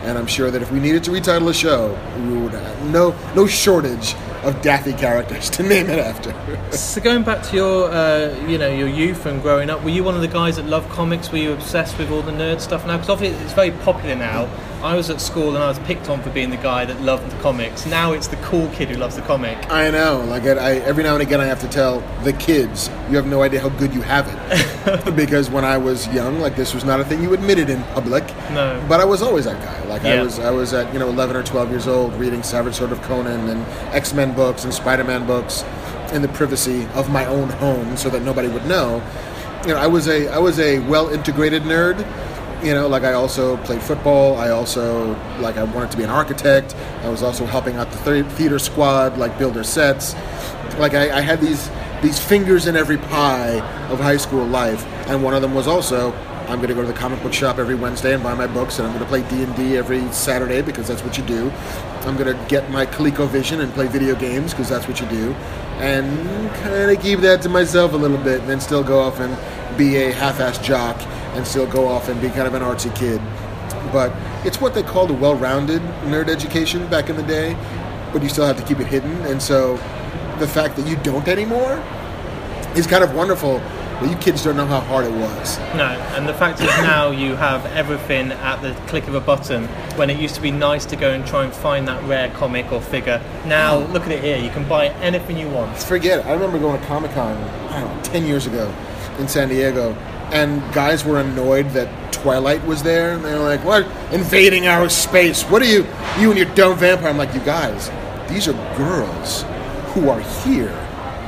And 0.02 0.16
I'm 0.16 0.26
sure 0.26 0.50
that 0.50 0.62
if 0.62 0.70
we 0.70 0.80
needed 0.80 1.04
to 1.04 1.10
retitle 1.10 1.50
a 1.50 1.54
show, 1.54 1.98
we 2.16 2.38
would 2.38 2.52
have 2.52 2.84
no, 2.90 3.14
no 3.34 3.46
shortage 3.46 4.14
of 4.44 4.60
Daffy 4.62 4.92
characters 4.92 5.50
to 5.50 5.62
name 5.62 5.88
it 5.88 5.98
after. 5.98 6.32
so 6.72 7.00
going 7.00 7.24
back 7.24 7.42
to 7.44 7.56
your, 7.56 7.90
uh, 7.90 8.34
you 8.46 8.58
know, 8.58 8.68
your 8.68 8.88
youth 8.88 9.26
and 9.26 9.42
growing 9.42 9.70
up, 9.70 9.82
were 9.82 9.90
you 9.90 10.04
one 10.04 10.14
of 10.14 10.20
the 10.20 10.28
guys 10.28 10.56
that 10.56 10.66
loved 10.66 10.88
comics? 10.90 11.30
Were 11.30 11.38
you 11.38 11.52
obsessed 11.52 11.98
with 11.98 12.10
all 12.10 12.22
the 12.22 12.32
nerd 12.32 12.60
stuff 12.60 12.86
now? 12.86 12.96
Because 12.96 13.10
obviously 13.10 13.42
it's 13.44 13.52
very 13.52 13.70
popular 13.70 14.14
now. 14.14 14.48
I 14.82 14.94
was 14.94 15.10
at 15.10 15.20
school 15.20 15.48
and 15.48 15.58
I 15.58 15.68
was 15.68 15.78
picked 15.80 16.08
on 16.08 16.22
for 16.22 16.30
being 16.30 16.50
the 16.50 16.56
guy 16.56 16.84
that 16.84 17.00
loved 17.02 17.28
the 17.32 17.42
comics. 17.42 17.84
Now 17.84 18.12
it's 18.12 18.28
the 18.28 18.36
cool 18.36 18.68
kid 18.68 18.88
who 18.88 18.96
loves 18.96 19.16
the 19.16 19.22
comic. 19.22 19.58
I 19.72 19.90
know. 19.90 20.24
Like 20.28 20.44
I, 20.44 20.76
every 20.76 21.02
now 21.02 21.14
and 21.14 21.22
again, 21.22 21.40
I 21.40 21.46
have 21.46 21.60
to 21.62 21.68
tell 21.68 22.00
the 22.22 22.32
kids, 22.32 22.88
you 23.10 23.16
have 23.16 23.26
no 23.26 23.42
idea 23.42 23.60
how 23.60 23.70
good 23.70 23.92
you 23.92 24.02
have 24.02 24.28
it, 24.28 25.16
because 25.16 25.50
when 25.50 25.64
I 25.64 25.78
was 25.78 26.06
young, 26.08 26.38
like 26.38 26.54
this 26.54 26.74
was 26.74 26.84
not 26.84 27.00
a 27.00 27.04
thing 27.04 27.22
you 27.22 27.34
admitted 27.34 27.70
in 27.70 27.82
public. 27.94 28.24
No. 28.52 28.84
But 28.88 29.00
I 29.00 29.04
was 29.04 29.20
always 29.20 29.46
that 29.46 29.60
guy. 29.60 29.88
Like 29.88 30.04
yeah. 30.04 30.14
I 30.14 30.22
was, 30.22 30.38
I 30.38 30.50
was 30.50 30.72
at 30.72 30.92
you 30.92 31.00
know 31.00 31.08
11 31.08 31.34
or 31.34 31.42
12 31.42 31.70
years 31.70 31.88
old, 31.88 32.14
reading 32.14 32.44
Savage 32.44 32.74
Sword 32.74 32.92
of 32.92 33.02
Conan 33.02 33.48
and 33.48 33.66
X 33.92 34.14
Men 34.14 34.32
books 34.32 34.62
and 34.62 34.72
Spider 34.72 35.02
Man 35.02 35.26
books 35.26 35.64
in 36.12 36.22
the 36.22 36.28
privacy 36.28 36.86
of 36.94 37.10
my 37.10 37.26
own 37.26 37.48
home, 37.48 37.96
so 37.96 38.10
that 38.10 38.22
nobody 38.22 38.48
would 38.48 38.66
know. 38.66 39.02
You 39.62 39.74
know, 39.74 39.80
I 39.80 39.88
was 39.88 40.06
a, 40.06 40.28
I 40.28 40.38
was 40.38 40.60
a 40.60 40.78
well 40.80 41.08
integrated 41.08 41.64
nerd 41.64 42.06
you 42.62 42.74
know 42.74 42.88
like 42.88 43.04
i 43.04 43.12
also 43.12 43.56
played 43.58 43.82
football. 43.82 44.36
I 44.36 44.50
also 44.50 45.14
like 45.40 45.56
i 45.56 45.62
wanted 45.62 45.90
to 45.92 45.96
be 45.96 46.04
an 46.04 46.10
architect. 46.10 46.74
I 47.02 47.08
was 47.08 47.22
also 47.22 47.46
helping 47.46 47.76
out 47.76 47.90
the 47.90 48.24
theater 48.24 48.58
squad 48.58 49.18
like 49.18 49.38
builder 49.38 49.64
sets. 49.64 50.14
Like 50.78 50.94
I, 50.94 51.18
I, 51.18 51.20
had 51.20 51.40
these 51.40 51.70
these 52.02 52.18
fingers 52.18 52.66
in 52.66 52.76
every 52.76 52.98
pie 52.98 53.60
of 53.90 53.98
high 53.98 54.16
school 54.16 54.44
life 54.44 54.84
and 55.08 55.24
one 55.24 55.34
of 55.34 55.42
them 55.42 55.54
was 55.54 55.66
also 55.66 56.12
i'm 56.46 56.58
going 56.58 56.68
to 56.68 56.74
go 56.74 56.82
to 56.82 56.86
the 56.86 56.92
comic 56.92 57.20
book 57.22 57.32
shop 57.32 57.58
every 57.58 57.74
wednesday 57.74 58.14
and 58.14 58.22
buy 58.22 58.32
my 58.32 58.46
books 58.46 58.78
and 58.78 58.86
i'm 58.86 58.94
going 58.96 59.04
to 59.04 59.08
play 59.08 59.28
d&d 59.28 59.76
every 59.76 60.10
saturday 60.12 60.62
because 60.62 60.86
that's 60.86 61.02
what 61.02 61.18
you 61.18 61.24
do. 61.24 61.50
I'm 62.06 62.16
going 62.16 62.34
to 62.34 62.48
get 62.48 62.70
my 62.70 62.86
ColecoVision 62.86 63.60
and 63.60 63.72
play 63.74 63.86
video 63.86 64.14
games 64.14 64.52
because 64.52 64.68
that's 64.68 64.88
what 64.88 65.00
you 65.00 65.06
do 65.08 65.32
and 65.78 66.50
kind 66.54 66.90
of 66.90 67.02
keep 67.02 67.20
that 67.20 67.42
to 67.42 67.48
myself 67.48 67.92
a 67.92 67.96
little 67.96 68.18
bit 68.18 68.40
and 68.40 68.48
then 68.48 68.60
still 68.60 68.82
go 68.82 69.00
off 69.00 69.20
and 69.20 69.36
be 69.76 69.96
a 69.96 70.12
half-assed 70.12 70.62
jock 70.62 70.96
and 71.38 71.46
still 71.46 71.66
go 71.66 71.86
off 71.86 72.08
and 72.08 72.20
be 72.20 72.28
kind 72.28 72.48
of 72.48 72.54
an 72.54 72.62
artsy 72.62 72.94
kid. 72.94 73.22
But 73.92 74.12
it's 74.44 74.60
what 74.60 74.74
they 74.74 74.82
called 74.82 75.10
a 75.10 75.14
well 75.14 75.36
rounded 75.36 75.80
nerd 76.04 76.28
education 76.28 76.86
back 76.88 77.08
in 77.08 77.16
the 77.16 77.22
day, 77.22 77.54
but 78.12 78.22
you 78.22 78.28
still 78.28 78.44
have 78.44 78.58
to 78.58 78.64
keep 78.64 78.80
it 78.80 78.88
hidden. 78.88 79.12
And 79.26 79.40
so 79.40 79.76
the 80.40 80.48
fact 80.48 80.76
that 80.76 80.86
you 80.86 80.96
don't 80.96 81.26
anymore 81.28 81.82
is 82.76 82.86
kind 82.86 83.02
of 83.02 83.14
wonderful. 83.14 83.62
But 84.00 84.10
you 84.10 84.16
kids 84.16 84.44
don't 84.44 84.56
know 84.56 84.66
how 84.66 84.78
hard 84.78 85.06
it 85.06 85.10
was. 85.10 85.58
No, 85.74 85.86
and 86.14 86.28
the 86.28 86.34
fact 86.34 86.60
is 86.60 86.68
now 86.68 87.10
you 87.10 87.34
have 87.34 87.66
everything 87.66 88.30
at 88.30 88.62
the 88.62 88.72
click 88.86 89.08
of 89.08 89.16
a 89.16 89.20
button. 89.20 89.66
When 89.96 90.08
it 90.08 90.20
used 90.20 90.36
to 90.36 90.40
be 90.40 90.52
nice 90.52 90.86
to 90.86 90.94
go 90.94 91.10
and 91.10 91.26
try 91.26 91.42
and 91.42 91.52
find 91.52 91.88
that 91.88 92.04
rare 92.04 92.30
comic 92.30 92.70
or 92.70 92.80
figure, 92.80 93.20
now 93.44 93.78
oh. 93.78 93.86
look 93.86 94.04
at 94.04 94.12
it 94.12 94.22
here. 94.22 94.36
You 94.38 94.50
can 94.50 94.68
buy 94.68 94.90
anything 95.00 95.36
you 95.36 95.48
want. 95.48 95.76
Forget 95.78 96.20
it. 96.20 96.26
I 96.26 96.32
remember 96.32 96.60
going 96.60 96.80
to 96.80 96.86
Comic 96.86 97.10
Con, 97.10 97.36
I 97.70 97.80
don't 97.80 97.96
know, 97.96 98.02
ten 98.04 98.24
years 98.24 98.46
ago 98.46 98.72
in 99.18 99.26
San 99.26 99.48
Diego, 99.48 99.96
and 100.32 100.62
guys 100.72 101.04
were 101.04 101.20
annoyed 101.20 101.70
that 101.70 102.12
Twilight 102.12 102.64
was 102.66 102.82
there, 102.82 103.12
and 103.12 103.24
they 103.24 103.32
were 103.32 103.40
like, 103.40 103.64
"What? 103.64 103.86
Invading 104.12 104.66
our 104.66 104.88
space? 104.88 105.42
What 105.44 105.62
are 105.62 105.66
you? 105.66 105.86
You 106.18 106.30
and 106.30 106.38
your 106.38 106.52
dumb 106.54 106.76
vampire?" 106.76 107.08
I'm 107.08 107.18
like, 107.18 107.34
"You 107.34 107.40
guys, 107.40 107.90
these 108.28 108.48
are 108.48 108.54
girls 108.76 109.44
who 109.92 110.10
are 110.10 110.20
here, 110.44 110.74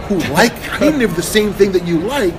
who 0.08 0.18
like 0.32 0.62
kind 0.78 1.02
of 1.02 1.16
the 1.16 1.22
same 1.22 1.52
thing 1.52 1.72
that 1.72 1.86
you 1.86 1.98
like. 2.00 2.34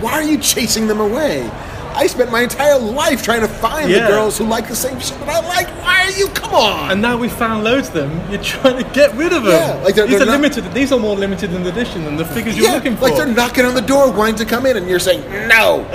Why 0.00 0.12
are 0.12 0.22
you 0.22 0.38
chasing 0.38 0.86
them 0.86 1.00
away?" 1.00 1.50
I 1.96 2.06
spent 2.08 2.30
my 2.30 2.42
entire 2.42 2.78
life 2.78 3.22
trying 3.22 3.40
to 3.40 3.48
find 3.48 3.90
yeah. 3.90 4.02
the 4.02 4.08
girls 4.08 4.36
who 4.36 4.44
like 4.44 4.68
the 4.68 4.76
same 4.76 5.00
shit 5.00 5.18
that 5.20 5.28
I 5.30 5.40
like. 5.48 5.66
Why 5.82 6.04
are 6.04 6.10
you? 6.10 6.28
Come 6.28 6.52
on! 6.52 6.90
And 6.92 7.00
now 7.00 7.16
we 7.16 7.30
found 7.30 7.64
loads 7.64 7.88
of 7.88 7.94
them. 7.94 8.30
You're 8.30 8.42
trying 8.42 8.84
to 8.84 8.90
get 8.92 9.14
rid 9.14 9.32
of 9.32 9.44
them. 9.44 9.52
Yeah, 9.52 9.82
like 9.82 9.94
they're, 9.94 10.06
these 10.06 10.18
they're 10.18 10.28
are 10.28 10.32
not, 10.32 10.42
limited. 10.42 10.74
These 10.74 10.92
are 10.92 11.00
more 11.00 11.16
limited 11.16 11.52
than 11.52 11.62
the 11.62 11.70
edition 11.70 12.04
than 12.04 12.16
the 12.16 12.26
figures 12.26 12.54
you're 12.54 12.66
yeah, 12.66 12.74
looking 12.74 12.96
for. 12.96 13.04
Like 13.04 13.16
they're 13.16 13.26
knocking 13.26 13.64
on 13.64 13.74
the 13.74 13.80
door, 13.80 14.12
wanting 14.12 14.36
to 14.36 14.44
come 14.44 14.66
in, 14.66 14.76
and 14.76 14.86
you're 14.86 14.98
saying 14.98 15.22
no. 15.48 15.86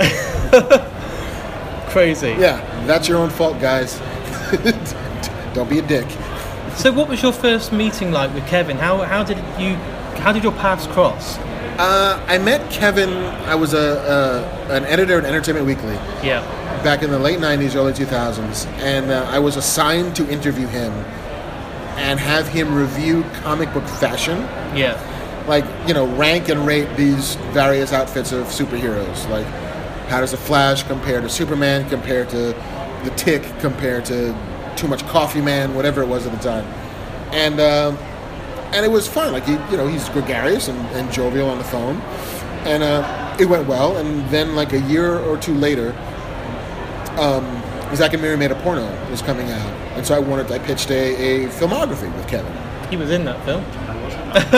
Crazy. 1.90 2.30
Yeah, 2.30 2.60
that's 2.86 3.06
your 3.06 3.18
own 3.18 3.30
fault, 3.30 3.60
guys. 3.60 4.00
Don't 5.54 5.70
be 5.70 5.78
a 5.78 5.82
dick. 5.82 6.10
So, 6.74 6.90
what 6.90 7.08
was 7.08 7.22
your 7.22 7.32
first 7.32 7.72
meeting 7.72 8.10
like 8.10 8.34
with 8.34 8.46
Kevin? 8.48 8.76
How 8.76 8.98
how 9.02 9.22
did 9.22 9.36
you 9.60 9.76
how 10.20 10.32
did 10.32 10.42
your 10.42 10.52
paths 10.52 10.88
cross? 10.88 11.38
Uh, 11.82 12.24
I 12.28 12.38
met 12.38 12.70
Kevin. 12.70 13.10
I 13.10 13.56
was 13.56 13.74
a, 13.74 13.76
a, 14.68 14.72
an 14.72 14.84
editor 14.84 15.18
at 15.18 15.24
Entertainment 15.24 15.66
Weekly. 15.66 15.94
Yeah. 16.22 16.40
Back 16.84 17.02
in 17.02 17.10
the 17.10 17.18
late 17.18 17.40
'90s, 17.40 17.74
early 17.74 17.92
2000s, 17.92 18.66
and 18.78 19.10
uh, 19.10 19.26
I 19.28 19.40
was 19.40 19.56
assigned 19.56 20.14
to 20.14 20.30
interview 20.30 20.68
him 20.68 20.92
and 21.98 22.20
have 22.20 22.46
him 22.46 22.72
review 22.72 23.24
comic 23.42 23.74
book 23.74 23.82
fashion. 23.82 24.38
Yeah. 24.76 24.96
Like 25.48 25.64
you 25.88 25.92
know, 25.92 26.06
rank 26.14 26.50
and 26.50 26.64
rate 26.64 26.96
these 26.96 27.34
various 27.50 27.92
outfits 27.92 28.30
of 28.30 28.46
superheroes. 28.46 29.28
Like, 29.28 29.46
how 30.06 30.20
does 30.20 30.30
the 30.30 30.36
Flash 30.36 30.84
compare 30.84 31.20
to 31.20 31.28
Superman? 31.28 31.88
Compared 31.88 32.28
to 32.28 32.54
the 33.02 33.12
Tick? 33.16 33.42
Compared 33.58 34.04
to 34.04 34.38
Too 34.76 34.86
Much 34.86 35.04
Coffee 35.08 35.40
Man? 35.40 35.74
Whatever 35.74 36.02
it 36.02 36.06
was 36.06 36.26
at 36.28 36.32
the 36.32 36.48
time. 36.48 36.64
And. 37.32 37.58
Um, 37.58 38.11
and 38.72 38.84
it 38.84 38.90
was 38.90 39.06
fun. 39.06 39.32
Like 39.32 39.44
he, 39.44 39.52
you 39.52 39.76
know, 39.76 39.86
he's 39.86 40.08
gregarious 40.10 40.68
and, 40.68 40.78
and 40.96 41.12
jovial 41.12 41.48
on 41.50 41.58
the 41.58 41.64
phone, 41.64 41.96
and 42.66 42.82
uh, 42.82 43.36
it 43.38 43.46
went 43.46 43.66
well. 43.68 43.96
And 43.98 44.28
then, 44.30 44.54
like 44.54 44.72
a 44.72 44.80
year 44.80 45.18
or 45.18 45.36
two 45.36 45.54
later, 45.54 45.92
um, 47.18 47.62
Zack 47.94 48.12
and 48.14 48.22
Miri 48.22 48.36
made 48.36 48.50
a 48.50 48.60
porno 48.62 48.86
was 49.10 49.22
coming 49.22 49.50
out, 49.50 49.72
and 49.96 50.06
so 50.06 50.14
I 50.14 50.18
wanted, 50.18 50.50
I 50.50 50.58
pitched 50.58 50.90
a, 50.90 51.44
a 51.44 51.48
filmography 51.48 52.14
with 52.14 52.26
Kevin. 52.28 52.52
He 52.88 52.96
was 52.96 53.10
in 53.10 53.24
that 53.24 53.42
film. 53.44 53.64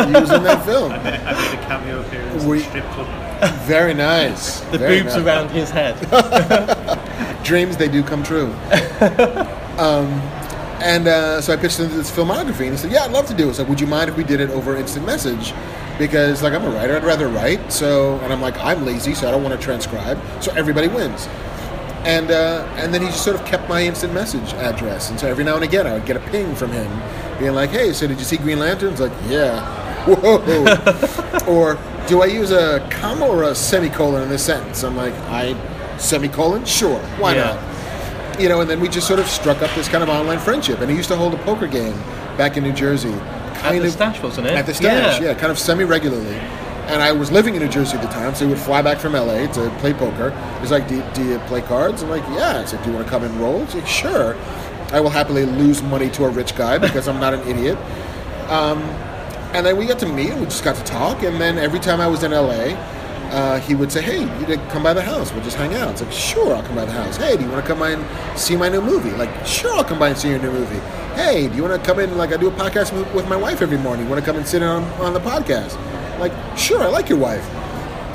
he 0.07 0.21
was 0.21 0.31
in 0.31 0.43
that 0.45 0.65
film. 0.65 0.93
I 0.93 1.03
made, 1.03 1.21
I 1.21 1.33
made 1.33 1.59
a 1.59 1.67
cameo 1.67 2.01
appearance 2.01 2.45
in 2.45 2.61
Strip 2.61 2.85
Club. 2.93 3.25
Very 3.63 3.95
nice. 3.95 4.61
The 4.71 4.79
Very 4.79 5.03
boobs 5.03 5.17
nice. 5.17 5.25
around 5.25 5.51
his 5.51 5.71
head. 5.71 5.95
dreams 7.45 7.77
they 7.77 7.89
do 7.89 8.03
come 8.03 8.23
true. 8.23 8.47
um, 9.79 10.09
and 10.85 11.09
uh, 11.09 11.41
so 11.41 11.53
I 11.53 11.57
pitched 11.57 11.79
him 11.81 11.89
this 11.97 12.11
filmography, 12.11 12.61
and 12.69 12.73
he 12.73 12.77
said, 12.77 12.93
"Yeah, 12.93 13.05
I'd 13.05 13.11
love 13.13 13.27
to 13.27 13.35
do 13.35 13.47
it." 13.47 13.51
It's 13.51 13.59
like, 13.59 13.69
"Would 13.69 13.81
you 13.81 13.87
mind 13.87 14.11
if 14.11 14.17
we 14.17 14.23
did 14.25 14.41
it 14.41 14.51
over 14.51 14.77
instant 14.77 15.05
message?" 15.07 15.53
Because 15.99 16.43
like 16.43 16.53
I'm 16.53 16.65
a 16.65 16.71
writer, 16.71 16.97
I'd 16.97 17.05
rather 17.05 17.29
write. 17.29 17.73
So, 17.73 18.19
and 18.21 18.33
I'm 18.33 18.41
like 18.41 18.57
I'm 18.59 18.85
lazy, 18.85 19.15
so 19.15 19.27
I 19.29 19.31
don't 19.31 19.43
want 19.43 19.59
to 19.59 19.65
transcribe. 19.65 20.19
So 20.41 20.53
everybody 20.53 20.89
wins. 20.89 21.27
And 22.05 22.31
uh, 22.31 22.67
and 22.77 22.93
then 22.93 23.01
he 23.01 23.09
just 23.09 23.25
sort 23.25 23.37
of 23.37 23.45
kept 23.47 23.69
my 23.69 23.83
instant 23.83 24.13
message 24.13 24.53
address, 24.55 25.09
and 25.11 25.19
so 25.19 25.27
every 25.27 25.43
now 25.45 25.55
and 25.55 25.65
again 25.65 25.87
I 25.87 25.95
would 25.95 26.05
get 26.05 26.17
a 26.17 26.21
ping 26.31 26.55
from 26.55 26.71
him, 26.71 26.91
being 27.39 27.55
like, 27.55 27.71
"Hey, 27.71 27.93
so 27.95 28.07
did 28.07 28.19
you 28.19 28.25
see 28.25 28.37
Green 28.37 28.59
Lanterns?" 28.59 29.01
Like, 29.01 29.13
"Yeah." 29.29 29.81
Whoa. 30.05 31.47
or 31.49 31.79
do 32.07 32.21
I 32.21 32.27
use 32.27 32.51
a 32.51 32.87
comma 32.91 33.27
or 33.27 33.45
a 33.45 33.55
semicolon 33.55 34.23
in 34.23 34.29
this 34.29 34.45
sentence? 34.45 34.85
I'm 34.85 34.97
like, 34.99 35.15
I 35.31 35.57
semicolon, 35.97 36.67
sure, 36.67 36.99
why 37.19 37.37
Yeah. 37.37 37.55
not? 37.55 37.74
You 38.39 38.49
know, 38.49 38.61
and 38.61 38.69
then 38.69 38.81
we 38.81 38.89
just 38.89 39.07
sort 39.07 39.21
of 39.21 39.27
struck 39.27 39.63
up 39.63 39.75
this 39.75 39.89
kind 39.89 40.03
of 40.03 40.09
online 40.09 40.39
friendship. 40.39 40.81
And 40.81 40.91
he 40.91 40.97
used 40.97 41.09
to 41.09 41.17
hold 41.17 41.35
a 41.35 41.39
poker 41.39 41.67
game 41.67 41.97
back 42.37 42.57
in 42.57 42.65
New 42.65 42.73
Jersey, 42.73 43.13
At 43.13 43.73
the 43.73 43.85
of 43.85 43.93
stash, 43.93 44.21
wasn't 44.23 44.49
it? 44.49 44.55
at 44.55 44.67
the 44.67 44.75
stash, 44.75 45.21
yeah. 45.21 45.35
kind 45.35 45.51
of 45.53 45.59
semi 45.59 45.85
regularly. 45.85 46.37
And 46.87 47.01
I 47.01 47.13
was 47.13 47.31
living 47.33 47.55
in 47.55 47.63
New 47.63 47.69
Jersey 47.69 47.97
at 47.97 48.03
the 48.03 48.09
time, 48.09 48.35
so 48.35 48.45
he 48.45 48.51
would 48.51 48.61
fly 48.61 48.83
back 48.83 48.99
from 48.99 49.15
LA 49.15 49.47
to 49.53 49.71
play 49.79 49.95
poker. 49.95 50.31
He's 50.61 50.71
like, 50.71 50.87
do, 50.87 51.03
do 51.15 51.25
you 51.25 51.39
play 51.47 51.63
cards? 51.63 52.03
I'm 52.03 52.11
like, 52.11 52.25
Yeah. 52.31 52.61
I 52.61 52.65
said, 52.67 52.83
Do 52.83 52.91
you 52.91 52.97
want 52.97 53.07
to 53.07 53.11
come 53.11 53.23
and 53.25 53.35
roll? 53.41 53.65
He's 53.65 53.77
like, 53.77 53.87
Sure. 53.87 54.37
I 54.93 55.01
will 55.01 55.11
happily 55.11 55.45
lose 55.47 55.83
money 55.83 56.11
to 56.11 56.25
a 56.25 56.29
rich 56.29 56.55
guy 56.57 56.77
because 56.79 57.09
I'm 57.09 57.19
not 57.21 57.33
an 57.35 57.41
idiot. 57.49 57.79
Um, 58.51 58.83
and 59.55 59.65
then 59.65 59.77
we 59.77 59.87
got 59.87 59.99
to 60.01 60.07
meet, 60.07 60.31
and 60.31 60.41
we 60.41 60.47
just 60.47 60.63
got 60.65 60.77
to 60.77 60.85
talk. 60.85 61.23
And 61.23 61.41
then 61.41 61.57
every 61.59 61.79
time 61.81 62.01
I 62.01 62.07
was 62.07 62.23
in 62.23 62.33
LA, 62.33 62.75
uh, 63.35 63.59
he 63.61 63.75
would 63.75 63.91
say, 63.91 64.01
"Hey, 64.01 64.21
you 64.21 64.47
to 64.47 64.57
come 64.71 64.83
by 64.83 64.95
the 64.95 65.03
house. 65.03 65.33
We'll 65.33 65.43
just 65.45 65.57
hang 65.57 65.75
out." 65.75 65.91
It's 65.91 66.03
like, 66.03 66.13
"Sure, 66.13 66.55
I'll 66.55 66.63
come 66.63 66.77
by 66.77 66.85
the 66.85 66.93
house." 66.93 67.17
Hey, 67.17 67.37
do 67.37 67.43
you 67.45 67.51
want 67.51 67.63
to 67.65 67.69
come 67.69 67.81
by 67.81 67.91
and 67.91 68.05
see 68.39 68.57
my 68.57 68.69
new 68.69 68.81
movie? 68.81 69.11
Like, 69.11 69.31
"Sure, 69.45 69.73
I'll 69.75 69.85
come 69.85 69.99
by 69.99 70.09
and 70.11 70.19
see 70.19 70.31
your 70.31 70.39
new 70.39 70.53
movie." 70.53 70.81
Hey, 71.17 71.49
do 71.49 71.57
you 71.57 71.63
want 71.63 71.81
to 71.81 71.87
come 71.87 71.99
in? 72.01 72.17
Like, 72.17 72.33
I 72.33 72.37
do 72.37 72.49
a 72.49 72.53
podcast 72.53 72.93
with- 73.15 73.29
my 73.29 73.37
wife 73.37 73.61
every 73.63 73.79
morning. 73.79 74.07
You 74.07 74.11
want 74.11 74.25
to 74.25 74.27
come 74.31 74.37
and 74.37 74.47
sit 74.47 74.63
on 74.63 74.85
on 75.01 75.13
the 75.15 75.21
podcast? 75.21 75.77
Like, 76.21 76.33
"Sure, 76.57 76.81
I 76.83 76.87
like 76.87 77.09
your 77.09 77.19
wife." 77.19 77.45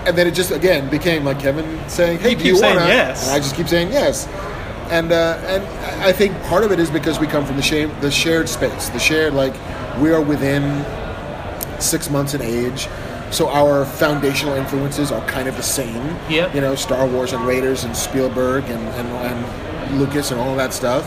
And 0.05 0.17
then 0.17 0.25
it 0.27 0.31
just 0.33 0.51
again 0.51 0.89
became 0.89 1.25
like 1.25 1.39
Kevin 1.39 1.67
saying, 1.87 2.19
"Hey, 2.19 2.31
You 2.31 2.35
do 2.37 2.45
you 2.45 2.61
want 2.61 2.79
to?" 2.79 2.87
yes. 2.87 3.27
And 3.27 3.35
I 3.35 3.39
just 3.39 3.55
keep 3.55 3.67
saying 3.67 3.91
yes. 3.91 4.27
And 4.89 5.11
uh, 5.11 5.37
and 5.47 5.63
I 6.01 6.11
think 6.13 6.31
part 6.43 6.63
of 6.63 6.71
it 6.71 6.79
is 6.79 6.89
because 6.89 7.19
we 7.19 7.27
come 7.27 7.45
from 7.45 7.57
the 7.57 7.61
shame, 7.61 7.91
the 8.01 8.09
shared 8.09 8.47
space, 8.49 8.89
the 8.89 8.99
shared 8.99 9.33
like 9.33 9.53
we 9.99 10.11
are 10.11 10.21
within 10.21 10.83
six 11.79 12.09
months 12.09 12.33
in 12.33 12.41
age. 12.41 12.87
So 13.31 13.49
our 13.49 13.85
foundational 13.85 14.55
influences 14.55 15.11
are 15.11 15.25
kind 15.27 15.47
of 15.47 15.55
the 15.55 15.63
same. 15.63 16.05
Yeah. 16.29 16.53
You 16.53 16.61
know, 16.61 16.75
Star 16.75 17.07
Wars 17.07 17.33
and 17.33 17.45
Raiders 17.45 17.83
and 17.83 17.95
Spielberg 17.95 18.63
and, 18.65 18.87
and, 18.89 19.07
and 19.07 19.99
Lucas 19.99 20.31
and 20.31 20.39
all 20.39 20.49
of 20.49 20.57
that 20.57 20.73
stuff. 20.73 21.05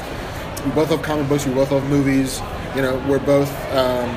We 0.64 0.70
both 0.72 0.90
love 0.90 1.02
comic 1.02 1.28
books. 1.28 1.46
We 1.46 1.54
both 1.54 1.72
love 1.72 1.88
movies. 1.88 2.40
You 2.76 2.82
know, 2.82 3.04
we're 3.08 3.18
both 3.18 3.50
um, 3.72 4.08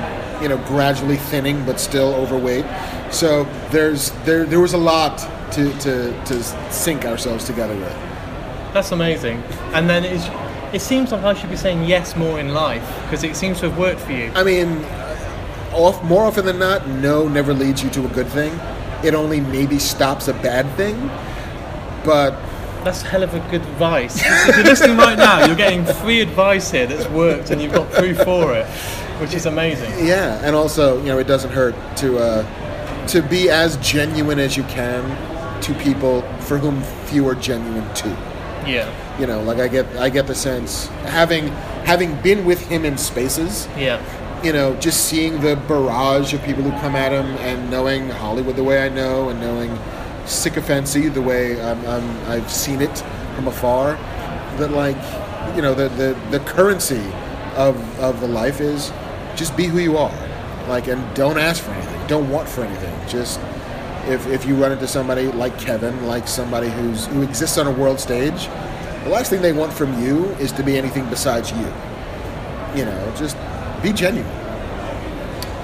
you 0.42 0.48
know 0.48 0.58
gradually 0.68 1.16
thinning 1.16 1.64
but 1.64 1.80
still 1.80 2.14
overweight. 2.14 2.64
So 3.10 3.44
there's 3.70 4.10
there 4.24 4.44
there 4.44 4.60
was 4.60 4.72
a 4.72 4.78
lot 4.78 5.18
to 5.52 5.72
to, 5.80 6.24
to 6.24 6.42
sync 6.72 7.04
ourselves 7.04 7.44
together 7.44 7.74
with. 7.74 7.94
That's 8.72 8.92
amazing. 8.92 9.42
And 9.72 9.88
then 9.88 10.04
it's, 10.04 10.26
it 10.74 10.82
seems 10.82 11.10
like 11.10 11.22
I 11.22 11.34
should 11.34 11.50
be 11.50 11.56
saying 11.56 11.84
yes 11.84 12.14
more 12.14 12.38
in 12.38 12.52
life 12.52 12.86
because 13.04 13.24
it 13.24 13.34
seems 13.34 13.60
to 13.60 13.70
have 13.70 13.78
worked 13.78 14.00
for 14.00 14.12
you. 14.12 14.30
I 14.34 14.44
mean, 14.44 14.84
off, 15.76 16.02
more 16.04 16.24
often 16.24 16.44
than 16.44 16.58
not, 16.58 16.86
no 16.88 17.28
never 17.28 17.52
leads 17.54 17.82
you 17.82 17.90
to 17.90 18.04
a 18.04 18.08
good 18.08 18.28
thing. 18.28 18.52
It 19.04 19.14
only 19.14 19.40
maybe 19.40 19.78
stops 19.78 20.28
a 20.28 20.32
bad 20.34 20.66
thing. 20.76 20.96
But 22.04 22.30
That's 22.84 23.02
hell 23.02 23.22
of 23.22 23.34
a 23.34 23.40
good 23.50 23.62
advice. 23.62 24.20
if 24.24 24.56
you're 24.56 24.64
listening 24.64 24.96
right 24.96 25.18
now, 25.18 25.44
you're 25.46 25.56
getting 25.56 25.84
free 25.84 26.20
advice 26.20 26.70
here 26.70 26.86
that's 26.86 27.08
worked 27.10 27.50
and 27.50 27.60
you've 27.60 27.72
got 27.72 27.90
proof 27.92 28.18
for 28.22 28.54
it, 28.54 28.66
which 29.20 29.34
is 29.34 29.46
amazing. 29.46 30.06
yeah, 30.06 30.40
and 30.44 30.54
also, 30.54 30.98
you 31.00 31.06
know, 31.06 31.18
it 31.18 31.26
doesn't 31.26 31.50
hurt 31.52 31.74
to 31.98 32.18
uh, 32.18 33.06
to 33.08 33.22
be 33.22 33.50
as 33.50 33.76
genuine 33.78 34.38
as 34.38 34.56
you 34.56 34.62
can 34.64 35.02
to 35.62 35.74
people 35.74 36.22
for 36.40 36.58
whom 36.58 36.82
few 37.06 37.26
are 37.28 37.34
genuine 37.34 37.92
to. 37.94 38.08
Yeah. 38.66 38.88
You 39.18 39.26
know, 39.26 39.42
like 39.42 39.58
I 39.58 39.68
get 39.68 39.86
I 39.96 40.08
get 40.10 40.26
the 40.26 40.34
sense 40.34 40.86
having 41.06 41.48
having 41.84 42.14
been 42.22 42.44
with 42.44 42.60
him 42.68 42.84
in 42.84 42.96
spaces, 42.98 43.66
Yeah. 43.76 44.00
You 44.42 44.52
know, 44.52 44.74
just 44.76 45.06
seeing 45.06 45.40
the 45.40 45.56
barrage 45.68 46.34
of 46.34 46.42
people 46.42 46.62
who 46.62 46.70
come 46.80 46.94
at 46.94 47.12
him 47.12 47.26
and 47.38 47.70
knowing 47.70 48.08
Hollywood 48.08 48.56
the 48.56 48.64
way 48.64 48.84
I 48.84 48.88
know 48.88 49.28
and 49.28 49.40
knowing 49.40 49.76
sycophancy 50.26 51.08
the 51.08 51.22
way 51.22 51.60
um, 51.60 51.84
um, 51.86 52.18
I've 52.26 52.50
seen 52.50 52.80
it 52.80 52.98
from 53.34 53.48
afar, 53.48 53.92
that 54.58 54.70
like, 54.70 54.96
you 55.56 55.62
know, 55.62 55.74
the, 55.74 55.88
the, 55.90 56.18
the 56.30 56.40
currency 56.44 57.02
of, 57.56 57.76
of 58.00 58.20
the 58.20 58.28
life 58.28 58.60
is 58.60 58.92
just 59.36 59.56
be 59.56 59.66
who 59.66 59.78
you 59.78 59.96
are. 59.96 60.14
Like, 60.68 60.88
and 60.88 61.14
don't 61.14 61.38
ask 61.38 61.62
for 61.62 61.70
anything. 61.70 62.06
Don't 62.06 62.28
want 62.30 62.48
for 62.48 62.62
anything. 62.62 63.08
Just, 63.08 63.40
if, 64.06 64.26
if 64.26 64.44
you 64.44 64.54
run 64.56 64.72
into 64.72 64.88
somebody 64.88 65.26
like 65.26 65.58
Kevin, 65.58 66.06
like 66.06 66.26
somebody 66.26 66.68
who's, 66.68 67.06
who 67.06 67.22
exists 67.22 67.58
on 67.58 67.66
a 67.66 67.70
world 67.72 68.00
stage, 68.00 68.46
the 69.04 69.10
last 69.10 69.30
thing 69.30 69.42
they 69.42 69.52
want 69.52 69.72
from 69.72 70.02
you 70.02 70.24
is 70.40 70.50
to 70.52 70.62
be 70.64 70.76
anything 70.76 71.08
besides 71.08 71.52
you. 71.52 71.72
You 72.74 72.84
know, 72.84 73.14
just 73.16 73.36
be 73.86 73.92
genuine. 73.92 74.30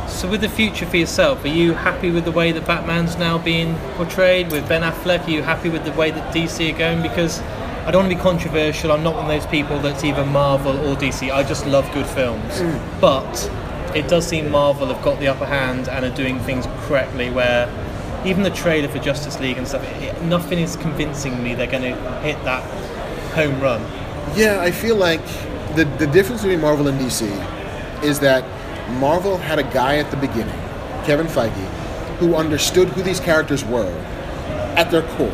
So, 0.08 0.28
with 0.28 0.42
the 0.42 0.48
future 0.48 0.86
for 0.86 0.96
yourself, 0.96 1.44
are 1.44 1.48
you 1.48 1.72
happy 1.72 2.10
with 2.10 2.24
the 2.24 2.30
way 2.30 2.52
that 2.52 2.66
Batman's 2.66 3.16
now 3.16 3.38
being 3.38 3.74
portrayed 3.96 4.52
with 4.52 4.68
Ben 4.68 4.82
Affleck? 4.82 5.26
Are 5.26 5.30
you 5.30 5.42
happy 5.42 5.68
with 5.68 5.84
the 5.84 5.92
way 5.92 6.12
that 6.12 6.32
DC 6.34 6.72
are 6.72 6.78
going? 6.78 7.02
Because 7.02 7.40
I 7.40 7.90
don't 7.90 8.02
want 8.02 8.12
to 8.12 8.16
be 8.16 8.22
controversial. 8.22 8.92
I'm 8.92 9.02
not 9.02 9.14
one 9.14 9.24
of 9.24 9.30
those 9.30 9.46
people 9.50 9.80
that's 9.80 10.04
either 10.04 10.24
Marvel 10.24 10.76
or 10.86 10.94
DC. 10.94 11.32
I 11.32 11.42
just 11.42 11.66
love 11.66 11.90
good 11.92 12.06
films. 12.06 12.60
Mm. 12.60 13.00
But 13.00 13.96
it 13.96 14.06
does 14.08 14.26
seem 14.26 14.50
Marvel 14.50 14.86
have 14.86 15.02
got 15.02 15.18
the 15.18 15.26
upper 15.26 15.46
hand 15.46 15.88
and 15.88 16.04
are 16.04 16.14
doing 16.14 16.38
things 16.40 16.66
correctly. 16.86 17.30
Where 17.30 17.66
even 18.24 18.44
the 18.44 18.50
trailer 18.50 18.88
for 18.88 19.00
Justice 19.00 19.40
League 19.40 19.58
and 19.58 19.66
stuff, 19.66 19.82
it, 20.00 20.22
nothing 20.22 20.60
is 20.60 20.76
convincing 20.76 21.42
me 21.42 21.54
they're 21.54 21.66
going 21.66 21.82
to 21.82 22.20
hit 22.20 22.42
that 22.44 22.62
home 23.32 23.58
run. 23.60 23.80
Yeah, 24.36 24.60
I 24.60 24.70
feel 24.70 24.94
like 24.94 25.24
the 25.74 25.84
the 25.98 26.06
difference 26.06 26.42
between 26.42 26.60
Marvel 26.60 26.86
and 26.86 27.00
DC 27.00 27.61
is 28.02 28.20
that 28.20 28.44
Marvel 28.98 29.36
had 29.38 29.58
a 29.58 29.62
guy 29.64 29.96
at 29.98 30.10
the 30.10 30.16
beginning, 30.16 30.58
Kevin 31.04 31.26
Feige, 31.26 31.52
who 32.18 32.34
understood 32.34 32.88
who 32.88 33.02
these 33.02 33.20
characters 33.20 33.64
were 33.64 33.90
at 34.76 34.90
their 34.90 35.02
core, 35.16 35.30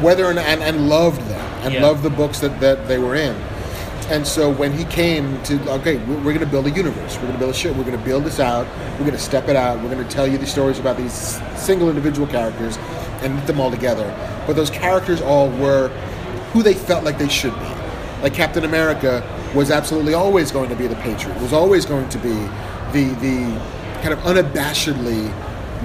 whether 0.00 0.26
and 0.26 0.38
and, 0.38 0.62
and 0.62 0.88
loved 0.88 1.20
them 1.28 1.40
and 1.64 1.74
Yeah. 1.74 1.82
loved 1.82 2.02
the 2.02 2.10
books 2.10 2.40
that, 2.40 2.60
that 2.60 2.88
they 2.88 2.98
were 2.98 3.14
in. 3.14 3.34
And 4.10 4.26
so 4.26 4.50
when 4.52 4.72
he 4.72 4.84
came 4.84 5.42
to, 5.44 5.54
okay, 5.80 5.96
we're, 5.96 6.16
we're 6.16 6.34
going 6.34 6.40
to 6.40 6.46
build 6.46 6.66
a 6.66 6.70
universe. 6.70 7.14
We're 7.16 7.22
going 7.22 7.32
to 7.32 7.38
build 7.38 7.50
a 7.52 7.56
shit. 7.56 7.74
We're 7.74 7.84
going 7.84 7.98
to 7.98 8.04
build 8.04 8.24
this 8.24 8.38
out. 8.38 8.66
We're 8.92 9.06
going 9.06 9.12
to 9.12 9.18
step 9.18 9.48
it 9.48 9.56
out. 9.56 9.82
We're 9.82 9.88
going 9.90 10.06
to 10.06 10.10
tell 10.14 10.26
you 10.26 10.36
these 10.36 10.50
stories 10.52 10.78
about 10.78 10.98
these 10.98 11.40
single 11.56 11.88
individual 11.88 12.26
characters 12.26 12.76
and 13.22 13.34
knit 13.34 13.46
them 13.46 13.60
all 13.60 13.70
together. 13.70 14.04
But 14.46 14.56
those 14.56 14.68
characters 14.68 15.22
all 15.22 15.48
were 15.48 15.88
who 16.52 16.62
they 16.62 16.74
felt 16.74 17.02
like 17.02 17.16
they 17.16 17.30
should 17.30 17.54
be. 17.58 17.66
Like 18.22 18.34
Captain 18.34 18.64
America 18.64 19.22
was 19.54 19.70
absolutely 19.70 20.14
always 20.14 20.50
going 20.50 20.68
to 20.68 20.76
be 20.76 20.86
the 20.86 20.96
patriot. 20.96 21.40
Was 21.40 21.52
always 21.52 21.86
going 21.86 22.08
to 22.10 22.18
be 22.18 22.34
the 22.92 23.14
the 23.20 23.60
kind 24.02 24.12
of 24.12 24.18
unabashedly 24.20 25.32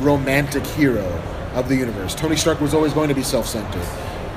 romantic 0.03 0.65
hero 0.65 1.05
of 1.53 1.69
the 1.69 1.75
universe. 1.75 2.15
Tony 2.15 2.35
Stark 2.35 2.61
was 2.61 2.73
always 2.73 2.93
going 2.93 3.09
to 3.09 3.15
be 3.15 3.23
self-centered. 3.23 3.87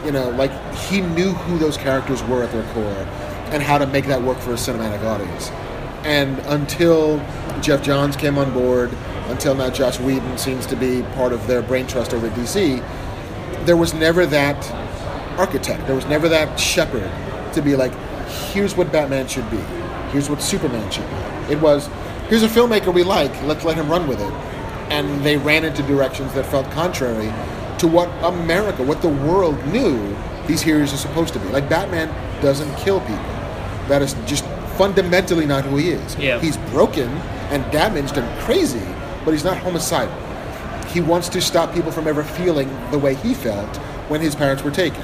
You 0.04 0.12
know, 0.12 0.30
like 0.30 0.52
he 0.74 1.00
knew 1.00 1.32
who 1.32 1.58
those 1.58 1.76
characters 1.76 2.22
were 2.24 2.42
at 2.42 2.52
their 2.52 2.64
core 2.74 3.06
and 3.52 3.62
how 3.62 3.78
to 3.78 3.86
make 3.86 4.06
that 4.06 4.22
work 4.22 4.38
for 4.38 4.52
a 4.52 4.54
cinematic 4.54 5.04
audience. 5.04 5.50
And 6.04 6.38
until 6.46 7.18
Geoff 7.60 7.82
Johns 7.82 8.16
came 8.16 8.38
on 8.38 8.52
board, 8.52 8.90
until 9.26 9.54
now 9.54 9.70
Joss 9.70 10.00
Whedon 10.00 10.36
seems 10.38 10.66
to 10.66 10.76
be 10.76 11.02
part 11.14 11.32
of 11.32 11.46
their 11.46 11.62
brain 11.62 11.86
trust 11.86 12.12
over 12.12 12.28
DC, 12.30 12.84
there 13.66 13.76
was 13.76 13.94
never 13.94 14.26
that 14.26 14.70
architect. 15.38 15.86
There 15.86 15.94
was 15.94 16.06
never 16.06 16.28
that 16.28 16.58
shepherd 16.58 17.10
to 17.54 17.62
be 17.62 17.76
like, 17.76 17.92
here's 18.52 18.76
what 18.76 18.92
Batman 18.92 19.26
should 19.28 19.48
be. 19.50 19.58
Here's 20.10 20.28
what 20.28 20.42
Superman 20.42 20.90
should 20.90 21.08
be. 21.08 21.52
It 21.52 21.60
was, 21.60 21.88
here's 22.28 22.42
a 22.42 22.48
filmmaker 22.48 22.92
we 22.92 23.02
like. 23.02 23.30
Let's 23.42 23.64
let 23.64 23.76
him 23.76 23.88
run 23.90 24.06
with 24.06 24.20
it. 24.20 24.32
And 24.90 25.24
they 25.24 25.36
ran 25.36 25.64
into 25.64 25.82
directions 25.84 26.34
that 26.34 26.46
felt 26.46 26.70
contrary 26.70 27.32
to 27.78 27.88
what 27.88 28.08
America, 28.22 28.82
what 28.82 29.02
the 29.02 29.08
world 29.08 29.64
knew 29.66 30.16
these 30.46 30.62
heroes 30.62 30.92
are 30.92 30.98
supposed 30.98 31.32
to 31.34 31.40
be. 31.40 31.48
Like 31.48 31.68
Batman 31.68 32.08
doesn't 32.42 32.74
kill 32.76 33.00
people. 33.00 33.16
That 33.88 34.02
is 34.02 34.14
just 34.26 34.44
fundamentally 34.76 35.46
not 35.46 35.64
who 35.64 35.76
he 35.76 35.90
is. 35.90 36.16
Yeah. 36.16 36.40
He's 36.40 36.56
broken 36.56 37.08
and 37.50 37.70
damaged 37.72 38.16
and 38.16 38.40
crazy, 38.40 38.86
but 39.24 39.32
he's 39.32 39.44
not 39.44 39.56
homicidal 39.58 40.12
he 40.92 41.00
wants 41.00 41.28
to 41.30 41.40
stop 41.40 41.72
people 41.74 41.90
from 41.90 42.06
ever 42.06 42.22
feeling 42.22 42.68
the 42.90 42.98
way 42.98 43.14
he 43.14 43.34
felt 43.34 43.76
when 44.08 44.20
his 44.20 44.34
parents 44.34 44.62
were 44.62 44.70
taken. 44.70 45.02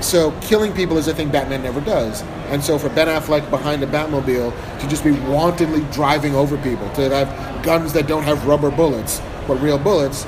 So 0.00 0.32
killing 0.40 0.72
people 0.72 0.96
is 0.96 1.08
a 1.08 1.14
thing 1.14 1.30
Batman 1.30 1.62
never 1.62 1.80
does. 1.80 2.22
And 2.48 2.62
so 2.64 2.78
for 2.78 2.88
Ben 2.88 3.08
Affleck 3.08 3.48
behind 3.50 3.82
a 3.82 3.86
Batmobile 3.86 4.80
to 4.80 4.88
just 4.88 5.04
be 5.04 5.12
wantonly 5.12 5.82
driving 5.92 6.34
over 6.34 6.56
people, 6.56 6.90
to 6.94 7.08
have 7.10 7.62
guns 7.62 7.92
that 7.92 8.06
don't 8.06 8.22
have 8.22 8.46
rubber 8.46 8.70
bullets 8.70 9.20
but 9.46 9.60
real 9.60 9.78
bullets, 9.78 10.26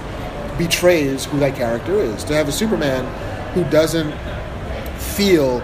betrays 0.59 1.25
who 1.26 1.38
that 1.38 1.55
character 1.55 1.95
is. 1.95 2.25
To 2.25 2.35
have 2.35 2.49
a 2.49 2.52
Superman 2.52 3.05
who 3.55 3.64
doesn't 3.71 4.12
feel 4.99 5.61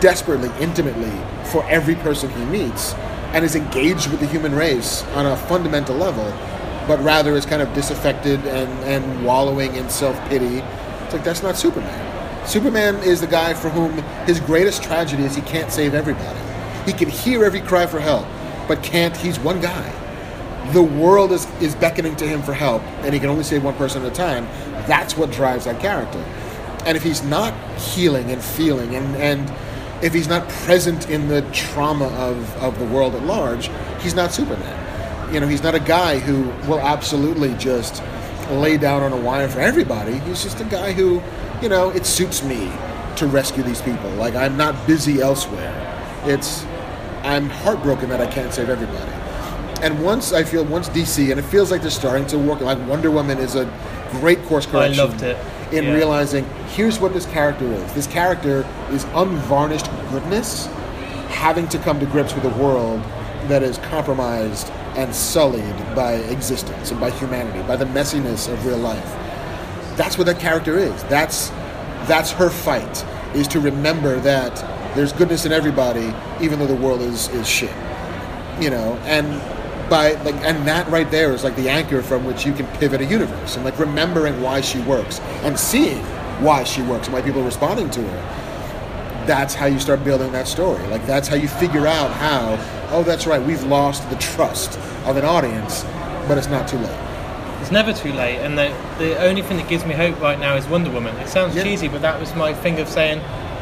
desperately, 0.00 0.50
intimately 0.60 1.12
for 1.50 1.64
every 1.66 1.94
person 1.96 2.30
he 2.30 2.44
meets 2.46 2.94
and 3.34 3.44
is 3.44 3.54
engaged 3.54 4.10
with 4.10 4.20
the 4.20 4.26
human 4.26 4.54
race 4.54 5.02
on 5.14 5.26
a 5.26 5.36
fundamental 5.36 5.96
level, 5.96 6.24
but 6.86 7.00
rather 7.02 7.36
is 7.36 7.46
kind 7.46 7.62
of 7.62 7.72
disaffected 7.74 8.40
and, 8.46 8.70
and 8.84 9.24
wallowing 9.24 9.74
in 9.76 9.88
self 9.88 10.18
pity. 10.28 10.58
It's 11.04 11.14
like, 11.14 11.24
that's 11.24 11.42
not 11.42 11.56
Superman. 11.56 12.11
Superman 12.46 12.96
is 12.96 13.20
the 13.20 13.26
guy 13.26 13.54
for 13.54 13.70
whom 13.70 13.92
his 14.26 14.40
greatest 14.40 14.82
tragedy 14.82 15.22
is 15.24 15.34
he 15.34 15.42
can't 15.42 15.70
save 15.70 15.94
everybody. 15.94 16.38
He 16.84 16.92
can 16.92 17.08
hear 17.08 17.44
every 17.44 17.60
cry 17.60 17.86
for 17.86 18.00
help, 18.00 18.26
but 18.66 18.82
can't, 18.82 19.16
he's 19.16 19.38
one 19.38 19.60
guy. 19.60 19.90
The 20.72 20.82
world 20.82 21.32
is, 21.32 21.46
is 21.60 21.74
beckoning 21.74 22.16
to 22.16 22.26
him 22.26 22.42
for 22.42 22.52
help, 22.52 22.82
and 23.02 23.14
he 23.14 23.20
can 23.20 23.28
only 23.28 23.44
save 23.44 23.62
one 23.62 23.74
person 23.74 24.02
at 24.02 24.12
a 24.12 24.14
time. 24.14 24.44
That's 24.86 25.16
what 25.16 25.30
drives 25.30 25.66
that 25.66 25.80
character. 25.80 26.18
And 26.84 26.96
if 26.96 27.02
he's 27.02 27.22
not 27.22 27.54
healing 27.78 28.30
and 28.30 28.42
feeling, 28.42 28.96
and, 28.96 29.16
and 29.16 30.04
if 30.04 30.12
he's 30.12 30.28
not 30.28 30.48
present 30.48 31.08
in 31.08 31.28
the 31.28 31.42
trauma 31.52 32.06
of, 32.06 32.56
of 32.56 32.78
the 32.78 32.86
world 32.86 33.14
at 33.14 33.22
large, 33.22 33.70
he's 34.00 34.14
not 34.14 34.32
Superman. 34.32 35.32
You 35.32 35.40
know, 35.40 35.46
he's 35.46 35.62
not 35.62 35.76
a 35.76 35.80
guy 35.80 36.18
who 36.18 36.42
will 36.68 36.80
absolutely 36.80 37.54
just 37.54 38.02
lay 38.52 38.76
down 38.76 39.02
on 39.02 39.12
a 39.12 39.16
wire 39.16 39.48
for 39.48 39.60
everybody. 39.60 40.18
He's 40.20 40.42
just 40.42 40.60
a 40.60 40.64
guy 40.64 40.92
who, 40.92 41.20
you 41.60 41.68
know, 41.68 41.90
it 41.90 42.06
suits 42.06 42.42
me 42.42 42.70
to 43.16 43.26
rescue 43.26 43.62
these 43.62 43.82
people. 43.82 44.10
Like, 44.10 44.34
I'm 44.34 44.56
not 44.56 44.86
busy 44.86 45.20
elsewhere. 45.20 45.72
It's, 46.24 46.64
I'm 47.22 47.48
heartbroken 47.48 48.08
that 48.10 48.20
I 48.20 48.26
can't 48.26 48.52
save 48.52 48.68
everybody. 48.68 49.10
And 49.82 50.02
once 50.04 50.32
I 50.32 50.44
feel, 50.44 50.64
once 50.64 50.88
DC, 50.88 51.30
and 51.30 51.40
it 51.40 51.44
feels 51.44 51.70
like 51.70 51.82
they're 51.82 51.90
starting 51.90 52.26
to 52.28 52.38
work, 52.38 52.60
like 52.60 52.78
Wonder 52.86 53.10
Woman 53.10 53.38
is 53.38 53.56
a 53.56 53.64
great 54.12 54.42
course 54.44 54.64
correction. 54.66 55.00
I 55.00 55.02
loved 55.04 55.22
it. 55.22 55.36
In 55.72 55.84
Yeah. 55.84 55.94
realizing, 55.94 56.44
here's 56.74 57.00
what 57.00 57.12
this 57.14 57.26
character 57.26 57.64
is. 57.64 57.92
This 57.94 58.06
character 58.06 58.64
is 58.92 59.04
unvarnished 59.14 59.88
goodness, 60.10 60.66
having 61.28 61.66
to 61.68 61.78
come 61.78 61.98
to 61.98 62.06
grips 62.06 62.34
with 62.34 62.44
a 62.44 62.62
world 62.62 63.02
that 63.48 63.62
is 63.62 63.78
compromised 63.78 64.70
and 64.96 65.14
sullied 65.14 65.76
by 65.94 66.14
existence 66.14 66.90
and 66.90 67.00
by 67.00 67.10
humanity, 67.10 67.62
by 67.66 67.76
the 67.76 67.84
messiness 67.86 68.52
of 68.52 68.64
real 68.66 68.78
life. 68.78 69.04
That's 69.96 70.18
what 70.18 70.26
that 70.26 70.38
character 70.38 70.78
is. 70.78 71.02
That's 71.04 71.48
that's 72.08 72.30
her 72.32 72.50
fight 72.50 73.04
is 73.34 73.46
to 73.48 73.60
remember 73.60 74.18
that 74.20 74.56
there's 74.94 75.12
goodness 75.12 75.46
in 75.46 75.52
everybody, 75.52 76.12
even 76.44 76.58
though 76.58 76.66
the 76.66 76.74
world 76.74 77.00
is 77.00 77.28
is 77.28 77.48
shit. 77.48 77.74
You 78.60 78.70
know, 78.70 78.94
and 79.04 79.26
by 79.88 80.12
like 80.22 80.36
and 80.36 80.66
that 80.66 80.88
right 80.88 81.10
there 81.10 81.32
is 81.32 81.44
like 81.44 81.56
the 81.56 81.68
anchor 81.68 82.02
from 82.02 82.24
which 82.24 82.46
you 82.46 82.52
can 82.52 82.66
pivot 82.78 83.00
a 83.00 83.04
universe 83.04 83.56
and 83.56 83.64
like 83.64 83.78
remembering 83.78 84.40
why 84.40 84.60
she 84.60 84.80
works 84.80 85.20
and 85.42 85.58
seeing 85.58 86.02
why 86.42 86.64
she 86.64 86.82
works 86.82 87.06
and 87.06 87.14
why 87.14 87.22
people 87.22 87.40
are 87.40 87.44
responding 87.44 87.90
to 87.90 88.02
her 88.02 88.41
that's 89.26 89.54
how 89.54 89.66
you 89.66 89.78
start 89.78 90.04
building 90.04 90.32
that 90.32 90.46
story. 90.48 90.84
Like 90.88 91.06
that's 91.06 91.28
how 91.28 91.36
you 91.36 91.48
figure 91.48 91.86
out 91.86 92.10
how, 92.12 92.58
oh, 92.90 93.02
that's 93.02 93.26
right, 93.26 93.40
we've 93.42 93.62
lost 93.64 94.08
the 94.10 94.16
trust 94.16 94.78
of 95.06 95.16
an 95.16 95.24
audience, 95.24 95.84
but 96.28 96.38
it's 96.38 96.48
not 96.48 96.68
too 96.68 96.78
late. 96.78 97.08
It's 97.60 97.70
never 97.70 97.92
too 97.92 98.12
late, 98.12 98.38
and 98.38 98.58
the, 98.58 98.74
the 98.98 99.16
only 99.22 99.42
thing 99.42 99.56
that 99.58 99.68
gives 99.68 99.84
me 99.84 99.94
hope 99.94 100.20
right 100.20 100.38
now 100.38 100.56
is 100.56 100.66
Wonder 100.66 100.90
Woman. 100.90 101.14
It 101.18 101.28
sounds 101.28 101.54
Yeah. 101.54 101.62
cheesy, 101.62 101.86
but 101.88 102.02
that 102.02 102.18
was 102.18 102.34
my 102.34 102.52
thing 102.52 102.80
of 102.80 102.88
saying, 102.88 103.20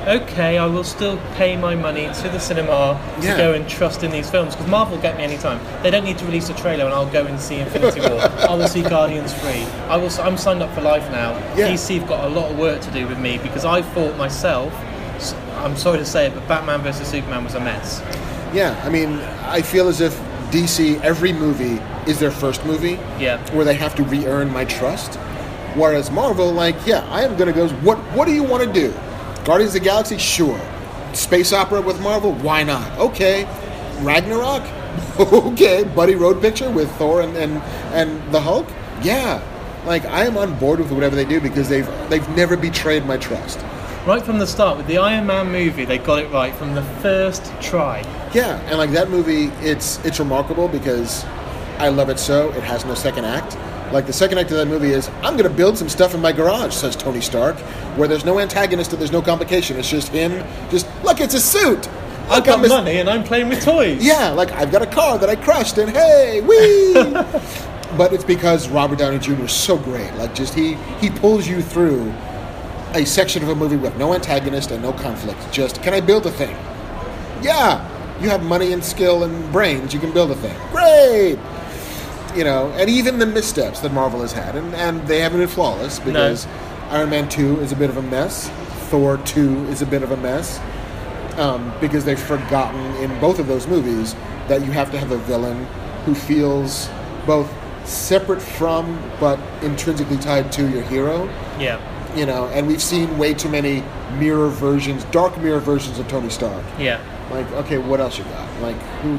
okay, 0.09 0.57
I 0.57 0.65
will 0.65 0.85
still 0.85 1.19
pay 1.35 1.59
my 1.59 1.75
money 1.75 2.07
to 2.23 2.29
the 2.31 2.39
cinema 2.41 2.99
to 3.21 3.27
Yeah. 3.27 3.37
go 3.37 3.53
and 3.53 3.69
trust 3.69 4.03
in 4.03 4.11
these 4.11 4.31
films 4.31 4.55
because 4.55 4.71
Marvel 4.71 4.97
will 4.97 5.03
get 5.03 5.19
me 5.19 5.25
anytime. 5.25 5.61
They 5.83 5.91
don't 5.91 6.05
need 6.05 6.17
to 6.17 6.25
release 6.25 6.49
a 6.49 6.55
trailer, 6.55 6.87
and 6.87 6.95
I'll 6.95 7.05
go 7.11 7.27
and 7.27 7.39
see 7.39 7.57
Infinity 7.57 8.01
War. 8.01 8.19
I 8.49 8.55
will 8.55 8.69
see 8.69 8.81
Guardians 8.83 9.35
Three. 9.35 9.67
I 9.91 9.99
will. 9.99 10.11
I'm 10.23 10.39
signed 10.39 10.63
up 10.63 10.75
for 10.75 10.81
life 10.81 11.07
now. 11.13 11.33
Yeah. 11.55 11.69
DC 11.69 11.99
have 11.99 12.09
got 12.09 12.25
a 12.25 12.29
lot 12.29 12.51
of 12.51 12.59
work 12.59 12.81
to 12.81 12.91
do 12.93 13.07
with 13.07 13.19
me 13.19 13.37
because 13.37 13.67
I 13.67 13.83
thought 13.83 14.17
myself. 14.17 14.73
I'm 15.65 15.77
sorry 15.77 15.99
to 15.99 16.05
say 16.05 16.27
it, 16.27 16.35
but 16.35 16.47
Batman 16.49 16.83
vs 16.83 17.07
Superman 17.09 17.45
was 17.45 17.55
a 17.55 17.61
mess. 17.61 18.01
Yeah, 18.55 18.81
I 18.85 18.89
mean, 18.89 19.19
I 19.45 19.63
feel 19.63 19.89
as 19.89 20.01
if 20.01 20.19
DC, 20.51 21.01
every 21.03 21.33
movie 21.33 21.81
is 22.11 22.19
their 22.19 22.31
first 22.33 22.65
movie 22.67 22.99
Yeah. 23.19 23.39
where 23.55 23.65
they 23.65 23.75
have 23.75 23.95
to 23.97 24.03
re 24.05 24.27
earn 24.27 24.53
my 24.53 24.65
trust. 24.65 25.15
Whereas 25.77 26.11
Marvel, 26.11 26.53
like, 26.53 26.75
yeah, 26.85 27.07
I 27.11 27.23
am 27.23 27.37
going 27.37 27.47
to 27.47 27.53
go, 27.53 27.69
what, 27.85 27.99
what 28.17 28.27
do 28.27 28.33
you 28.35 28.43
want 28.43 28.65
to 28.65 28.73
do? 28.73 28.93
Guardians 29.45 29.75
of 29.75 29.81
the 29.83 29.85
Galaxy? 29.89 30.19
Sure. 30.19 30.61
Space 31.13 31.53
opera 31.53 31.81
with 31.81 32.01
Marvel? 32.01 32.33
Why 32.35 32.65
not? 32.65 32.99
Okay. 32.99 33.45
Ragnarok? 34.01 34.63
okay. 35.21 35.85
Buddy 35.85 36.17
road 36.17 36.41
picture 36.43 36.71
with 36.71 36.91
Thor 36.97 37.21
and, 37.23 37.37
and, 37.37 37.59
and 37.95 38.33
the 38.33 38.41
Hulk? 38.41 38.67
Yeah. 39.03 39.41
Like, 39.87 40.05
I 40.07 40.25
am 40.25 40.37
on 40.37 40.59
board 40.59 40.81
with 40.81 40.91
whatever 40.91 41.15
they 41.15 41.25
do 41.25 41.41
because 41.41 41.69
they've, 41.69 41.89
they've 42.11 42.29
never 42.31 42.57
betrayed 42.57 43.07
my 43.07 43.17
trust. 43.17 43.61
Right 44.07 44.25
from 44.25 44.39
the 44.39 44.47
start, 44.47 44.79
with 44.79 44.87
the 44.87 44.97
Iron 44.97 45.27
Man 45.27 45.53
movie, 45.53 45.85
they 45.85 45.99
got 45.99 46.21
it 46.21 46.31
right 46.31 46.55
from 46.55 46.75
the 46.75 46.83
first 47.03 47.53
try. 47.61 48.01
Yeah, 48.33 48.59
and 48.61 48.79
like 48.79 48.93
that 48.93 49.11
movie, 49.11 49.47
it's 49.61 50.03
it's 50.07 50.19
remarkable 50.19 50.69
because 50.69 51.23
I 51.79 51.89
love 51.89 52.09
it 52.09 52.19
so. 52.19 52.51
It 52.53 52.63
has 52.63 52.87
no 52.87 52.95
second 52.95 53.27
act. 53.27 53.59
Like 53.93 54.07
the 54.07 54.13
second 54.15 54.39
act 54.39 54.51
of 54.53 54.57
that 54.57 54.69
movie 54.69 54.93
is, 54.93 55.09
I'm 55.23 55.37
going 55.37 55.51
to 55.51 55.55
build 55.55 55.77
some 55.77 55.91
stuff 55.91 56.15
in 56.15 56.21
my 56.21 56.33
garage, 56.33 56.73
says 56.73 56.97
Tony 56.97 57.21
Stark, 57.21 57.59
where 57.99 58.09
there's 58.09 58.25
no 58.25 58.39
antagonist 58.39 58.93
and 58.93 59.01
there's 59.01 59.13
no 59.13 59.21
complication. 59.21 59.77
It's 59.79 59.91
just 59.91 60.09
him. 60.09 60.47
Just 60.71 60.87
look, 61.05 61.21
it's 61.21 61.35
a 61.35 61.41
suit. 61.41 61.87
I've 62.31 62.45
got 62.45 62.61
mis- 62.63 62.71
money 62.71 63.01
and 63.01 63.11
I'm 63.11 63.23
playing 63.23 63.51
with 63.51 63.63
toys. 63.63 64.03
Yeah, 64.03 64.31
like 64.31 64.51
I've 64.53 64.73
got 64.73 64.81
a 64.81 64.87
car 64.87 65.19
that 65.19 65.29
I 65.29 65.37
crushed, 65.37 65.77
and 65.77 65.91
hey, 65.91 66.41
wee. 66.41 66.95
but 67.99 68.15
it's 68.15 68.25
because 68.25 68.67
Robert 68.71 68.99
Downey 68.99 69.19
Jr. 69.19 69.45
is 69.45 69.53
so 69.53 69.77
great. 69.77 70.11
Like, 70.15 70.35
just 70.35 70.55
he 70.55 70.77
he 71.01 71.11
pulls 71.11 71.47
you 71.47 71.61
through 71.61 72.15
a 72.95 73.05
section 73.05 73.43
of 73.43 73.49
a 73.49 73.55
movie 73.55 73.77
with 73.77 73.97
no 73.97 74.15
antagonist 74.15 74.71
and 74.71 74.83
no 74.83 74.93
conflict. 74.93 75.41
Just 75.53 75.83
can 75.83 75.95
I 75.95 76.01
build 76.01 76.27
a 76.27 76.31
thing? 76.31 76.57
Yeah, 77.43 77.87
you 78.21 78.29
have 78.29 78.43
money 78.43 78.73
and 78.73 78.85
skill 78.85 79.25
and 79.25 79.53
brains. 79.53 79.95
You 79.95 80.01
can 80.01 80.13
build 80.13 80.31
a 80.31 80.35
thing. 80.37 80.59
Great. 80.71 81.39
You 82.37 82.45
know, 82.45 82.71
and 82.77 82.89
even 82.89 83.19
the 83.19 83.27
missteps 83.27 83.81
that 83.81 83.93
Marvel 83.93 84.21
has 84.21 84.33
had, 84.33 84.55
and, 84.55 84.75
and 84.75 85.07
they 85.09 85.21
haven't 85.21 85.41
been 85.41 85.49
flawless 85.49 85.99
because 85.99 86.47
Iron 86.91 87.11
Man 87.11 87.29
2 87.29 87.61
is 87.61 87.73
a 87.73 87.77
bit 87.77 87.91
of 87.91 87.97
a 87.97 88.03
mess. 88.03 88.49
Thor 88.89 89.19
2 89.19 89.67
is 89.67 89.83
a 89.83 89.87
bit 89.87 90.03
of 90.03 90.11
a 90.11 90.17
mess 90.17 90.61
um, 91.39 91.73
because 91.81 92.05
they've 92.05 92.21
forgotten 92.21 92.81
in 92.97 93.19
both 93.21 93.39
of 93.39 93.47
those 93.47 93.67
movies 93.67 94.15
that 94.49 94.65
you 94.65 94.73
have 94.73 94.91
to 94.91 94.99
have 94.99 95.13
a 95.13 95.19
villain 95.19 95.65
who 96.05 96.15
feels 96.15 96.89
both 97.27 97.53
separate 97.85 98.43
from 98.43 99.01
but 99.19 99.39
intrinsically 99.63 100.17
tied 100.19 100.51
to 100.53 100.69
your 100.69 100.83
hero. 100.83 101.25
Yeah. 101.59 101.81
You 102.17 102.27
know, 102.27 102.47
and 102.49 102.67
we've 102.67 102.83
seen 102.83 103.17
way 103.19 103.35
too 103.35 103.49
many 103.49 103.83
mirror 104.19 104.49
versions, 104.49 105.05
dark 105.05 105.39
mirror 105.39 105.61
versions 105.61 105.99
of 105.99 106.09
Tony 106.09 106.29
Stark. 106.29 106.65
Yeah. 106.79 107.01
Like, 107.31 107.51
okay, 107.53 107.79
what 107.79 108.01
else 108.01 108.19
you 108.19 108.25
got? 108.25 108.61
Like, 108.63 108.77
who 109.03 109.17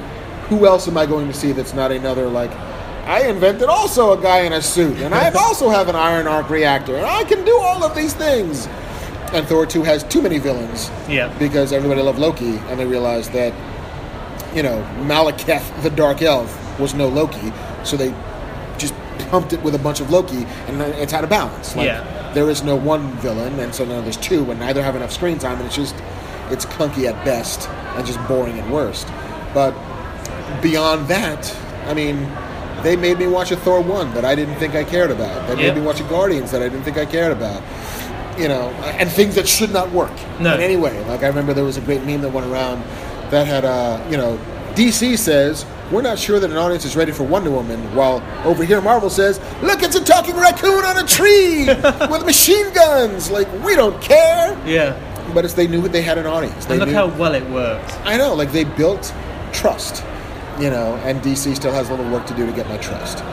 who 0.50 0.66
else 0.66 0.88
am 0.90 0.98
I 0.98 1.06
going 1.06 1.28
to 1.28 1.34
see 1.34 1.54
that's 1.54 1.74
not 1.74 1.92
another 1.92 2.28
like? 2.28 2.52
I 3.08 3.28
invented 3.28 3.70
also 3.70 4.18
a 4.18 4.22
guy 4.22 4.42
in 4.42 4.52
a 4.54 4.62
suit, 4.62 4.98
and 5.00 5.16
I 5.16 5.32
also 5.40 5.70
have 5.70 5.88
an 5.88 5.96
iron 5.96 6.28
arc 6.28 6.50
reactor, 6.50 6.98
and 6.98 7.06
I 7.06 7.24
can 7.24 7.46
do 7.46 7.58
all 7.58 7.84
of 7.84 7.96
these 7.96 8.14
things. 8.14 8.68
And 9.34 9.48
Thor 9.48 9.66
2 9.66 9.84
has 9.84 10.04
too 10.04 10.22
many 10.22 10.38
villains 10.40 10.92
Yeah. 11.08 11.34
because 11.40 11.72
everybody 11.72 12.02
loved 12.02 12.20
Loki, 12.20 12.58
and 12.68 12.78
they 12.78 12.86
realized 12.86 13.32
that, 13.32 13.54
you 14.54 14.62
know, 14.62 14.86
Malekith, 15.04 15.64
the 15.84 15.90
Dark 15.90 16.22
Elf, 16.22 16.52
was 16.80 16.94
no 16.94 17.08
Loki, 17.08 17.54
so 17.86 17.96
they 17.96 18.14
just 18.78 18.94
pumped 19.30 19.54
it 19.54 19.64
with 19.64 19.74
a 19.74 19.80
bunch 19.80 20.02
of 20.02 20.12
Loki, 20.12 20.46
and 20.68 20.82
it's 20.82 21.14
out 21.14 21.24
of 21.24 21.30
balance. 21.30 21.74
Like, 21.78 21.86
Yeah. 21.88 22.04
There 22.34 22.50
is 22.50 22.64
no 22.64 22.76
one 22.76 23.12
villain, 23.18 23.60
and 23.60 23.74
so 23.76 23.84
now 23.86 24.02
there's 24.02 24.18
two, 24.18 24.50
and 24.52 24.60
neither 24.60 24.82
have 24.82 24.96
enough 24.96 25.12
screen 25.12 25.38
time, 25.38 25.58
and 25.58 25.66
it's 25.66 25.76
just, 25.76 25.96
it's 26.50 26.66
clunky 26.66 27.06
at 27.08 27.26
best, 27.26 27.68
and 27.96 28.06
just 28.06 28.26
boring 28.28 28.58
at 28.60 28.70
worst. 28.70 29.08
But 29.54 29.74
beyond 30.62 31.08
that, 31.10 31.54
I 31.88 31.94
mean, 31.94 32.28
they 32.84 32.96
made 32.96 33.20
me 33.20 33.28
watch 33.28 33.52
a 33.52 33.58
Thor 33.58 33.82
1 33.82 34.14
that 34.14 34.24
I 34.26 34.34
didn't 34.36 34.56
think 34.56 34.76
I 34.76 34.84
cared 34.84 35.12
about. 35.12 35.48
They 35.48 35.56
Yeah. 35.62 35.74
made 35.74 35.82
me 35.82 35.86
watch 35.86 36.00
a 36.00 36.04
Guardians 36.04 36.52
that 36.52 36.62
I 36.62 36.70
didn't 36.70 36.84
think 36.84 36.98
I 36.98 37.06
cared 37.06 37.32
about 37.32 37.62
you 38.38 38.48
know, 38.48 38.70
and 38.98 39.12
things 39.12 39.36
that 39.36 39.46
should 39.46 39.74
not 39.74 39.92
work 39.92 40.10
No. 40.40 40.56
in 40.56 40.62
any 40.62 40.78
way. 40.78 40.98
Like 41.10 41.22
I 41.22 41.28
remember 41.28 41.54
there 41.54 41.66
was 41.66 41.76
a 41.76 41.82
great 41.82 42.06
meme 42.06 42.22
that 42.22 42.30
went 42.32 42.48
around 42.48 42.82
that 43.30 43.46
had, 43.46 43.66
uh, 43.66 44.00
you 44.10 44.16
know, 44.16 44.40
DC 44.74 45.18
says 45.18 45.66
we're 45.92 46.02
not 46.02 46.18
sure 46.18 46.40
that 46.40 46.50
an 46.50 46.58
audience 46.58 46.86
is 46.86 46.96
ready 46.96 47.12
for 47.12 47.24
Wonder 47.24 47.52
Woman, 47.52 47.80
while 47.96 48.24
over 48.46 48.64
here 48.64 48.82
Marvel 48.82 49.10
says, 49.10 49.40
look, 49.62 49.84
it's 49.84 49.96
a 49.96 50.04
talking 50.04 50.36
raccoon 50.36 50.84
on 50.86 50.98
a 51.04 51.08
tree 51.08 51.66
with 52.10 52.26
machine 52.26 52.72
guns. 52.74 53.30
Like 53.30 53.48
we 53.64 53.76
don't 53.76 54.02
care, 54.02 54.58
Yeah. 54.66 54.98
but 55.34 55.46
it's 55.46 55.54
they 55.54 55.68
knew 55.68 55.88
they 55.88 56.02
had 56.02 56.18
an 56.18 56.26
audience. 56.26 56.66
They 56.66 56.74
And 56.76 56.80
look 56.82 56.90
knew, 56.90 56.96
how 56.96 57.08
well 57.08 57.34
it 57.36 57.48
worked. 57.50 57.92
I 58.06 58.18
know, 58.18 58.34
like 58.34 58.52
they 58.52 58.64
built 58.64 59.14
trust, 59.54 60.04
you 60.60 60.70
know, 60.70 60.96
and 61.04 61.22
DC 61.22 61.56
still 61.56 61.74
has 61.74 61.90
a 61.90 61.94
little 61.96 62.12
work 62.12 62.26
to 62.28 62.34
do 62.36 62.46
to 62.46 62.52
get 62.54 62.68
my 62.70 62.78
trust. 62.78 63.24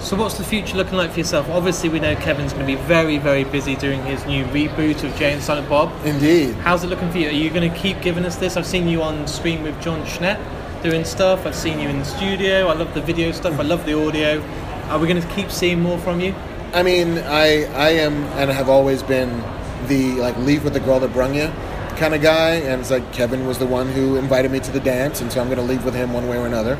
So, 0.00 0.16
what's 0.16 0.36
the 0.36 0.44
future 0.44 0.76
looking 0.76 0.98
like 0.98 1.12
for 1.12 1.18
yourself? 1.20 1.48
Obviously, 1.48 1.88
we 1.88 1.98
know 1.98 2.14
Kevin's 2.16 2.52
going 2.52 2.66
to 2.66 2.70
be 2.70 2.78
very, 2.82 3.16
very 3.16 3.44
busy 3.44 3.74
doing 3.74 4.02
his 4.04 4.22
new 4.26 4.44
reboot 4.46 5.02
of 5.02 5.16
Jay 5.16 5.32
and 5.32 5.42
Silent 5.42 5.66
Bob. 5.66 5.90
Indeed. 6.04 6.52
How's 6.56 6.84
it 6.84 6.88
looking 6.88 7.10
for 7.10 7.16
you? 7.16 7.28
Are 7.28 7.32
you 7.32 7.48
going 7.48 7.70
to 7.72 7.74
keep 7.78 8.02
giving 8.02 8.26
us 8.26 8.36
this? 8.36 8.58
I've 8.58 8.66
seen 8.66 8.86
you 8.86 9.00
on 9.02 9.26
screen 9.26 9.62
with 9.62 9.80
Jon 9.80 10.02
Schnepp 10.04 10.38
doing 10.84 11.04
stuff. 11.04 11.46
I've 11.46 11.54
seen 11.54 11.80
you 11.80 11.88
in 11.88 11.98
the 11.98 12.04
studio. 12.04 12.68
I 12.68 12.74
love 12.74 12.92
the 12.92 13.00
video 13.00 13.32
stuff. 13.32 13.58
I 13.58 13.62
love 13.62 13.86
the 13.86 13.98
audio. 13.98 14.42
Are 14.90 14.98
we 14.98 15.08
going 15.08 15.20
to 15.20 15.28
keep 15.28 15.50
seeing 15.50 15.80
more 15.80 15.98
from 15.98 16.20
you? 16.20 16.34
I 16.74 16.82
mean, 16.82 17.18
I 17.18 17.64
I 17.72 17.88
am 18.04 18.24
and 18.38 18.50
have 18.50 18.68
always 18.68 19.02
been 19.02 19.42
the 19.88 20.12
like 20.20 20.36
leave 20.36 20.62
with 20.62 20.74
the 20.74 20.80
girl 20.80 21.00
that 21.00 21.12
brung 21.12 21.34
you 21.34 21.50
kind 21.96 22.14
of 22.14 22.20
guy, 22.20 22.54
and 22.56 22.80
it's 22.80 22.90
like 22.90 23.12
Kevin 23.12 23.46
was 23.46 23.58
the 23.58 23.66
one 23.66 23.88
who 23.88 24.16
invited 24.16 24.50
me 24.50 24.58
to 24.60 24.70
the 24.72 24.80
dance, 24.80 25.20
and 25.20 25.30
so 25.32 25.40
I'm 25.40 25.46
going 25.46 25.58
to 25.58 25.64
leave 25.64 25.84
with 25.84 25.94
him 25.94 26.12
one 26.12 26.28
way 26.28 26.36
or 26.36 26.44
another. 26.46 26.76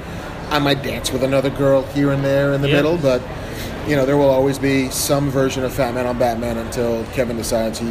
I 0.50 0.58
might 0.58 0.82
dance 0.82 1.12
with 1.12 1.22
another 1.22 1.50
girl 1.50 1.82
here 1.94 2.10
and 2.10 2.24
there 2.24 2.52
in 2.52 2.60
the 2.62 2.68
Yeah. 2.68 2.76
middle, 2.76 2.98
but 2.98 3.22
you 3.88 3.96
know 3.96 4.04
there 4.04 4.16
will 4.18 4.28
always 4.28 4.58
be 4.58 4.90
some 4.90 5.30
version 5.30 5.64
of 5.64 5.72
Fat 5.72 5.94
Man 5.94 6.06
on 6.06 6.18
Batman 6.18 6.58
until 6.58 7.04
Kevin 7.14 7.36
decides 7.38 7.78
he, 7.78 7.86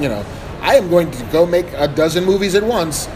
you 0.00 0.08
know, 0.08 0.24
I 0.60 0.76
am 0.76 0.88
going 0.88 1.10
to 1.10 1.22
go 1.32 1.46
make 1.46 1.66
a 1.74 1.88
dozen 1.88 2.24
movies 2.24 2.54
at 2.54 2.62
once. 2.62 3.08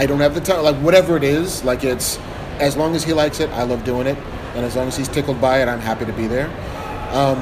I 0.00 0.06
don't 0.06 0.20
have 0.20 0.34
the 0.34 0.40
time. 0.40 0.62
Like 0.62 0.76
whatever 0.76 1.18
it 1.18 1.22
is, 1.24 1.62
like 1.62 1.84
it's 1.84 2.18
as 2.58 2.74
long 2.74 2.96
as 2.96 3.04
he 3.04 3.12
likes 3.12 3.38
it, 3.38 3.50
I 3.50 3.64
love 3.64 3.84
doing 3.84 4.06
it, 4.06 4.16
and 4.54 4.64
as 4.64 4.74
long 4.74 4.88
as 4.88 4.96
he's 4.96 5.08
tickled 5.08 5.42
by 5.42 5.60
it, 5.60 5.68
I'm 5.68 5.78
happy 5.78 6.06
to 6.06 6.12
be 6.14 6.26
there. 6.26 6.46
Um, 7.12 7.38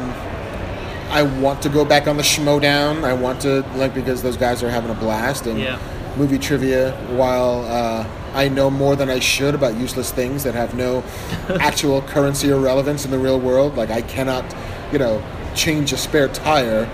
I 1.11 1.23
want 1.23 1.63
to 1.63 1.69
go 1.69 1.85
back 1.85 2.09
on 2.09 2.17
the 2.17 2.25
Schmoedown. 2.25 3.05
I 3.05 3.13
want 3.13 3.41
to 3.43 3.61
like 3.77 3.95
because 3.95 4.25
those 4.25 4.37
guys 4.37 4.65
are 4.65 4.71
having 4.71 4.91
a 4.91 4.95
blast 4.95 5.47
and 5.47 5.61
Yeah. 5.61 5.79
movie 6.17 6.37
trivia. 6.39 6.93
While 7.17 7.65
uh, 7.67 8.05
I 8.35 8.49
know 8.49 8.71
more 8.71 8.97
than 8.97 9.09
I 9.09 9.21
should 9.21 9.55
about 9.55 9.77
useless 9.77 10.11
things 10.11 10.43
that 10.43 10.55
have 10.57 10.75
no 10.75 11.05
actual 11.61 12.03
currency 12.03 12.51
or 12.51 12.59
relevance 12.59 13.05
in 13.05 13.13
the 13.13 13.19
real 13.21 13.39
world, 13.39 13.77
like 13.77 13.91
I 13.91 14.03
cannot, 14.03 14.45
you 14.93 14.99
know, 14.99 15.23
change 15.55 15.93
a 15.93 15.97
spare 15.97 16.27
tire, 16.27 16.91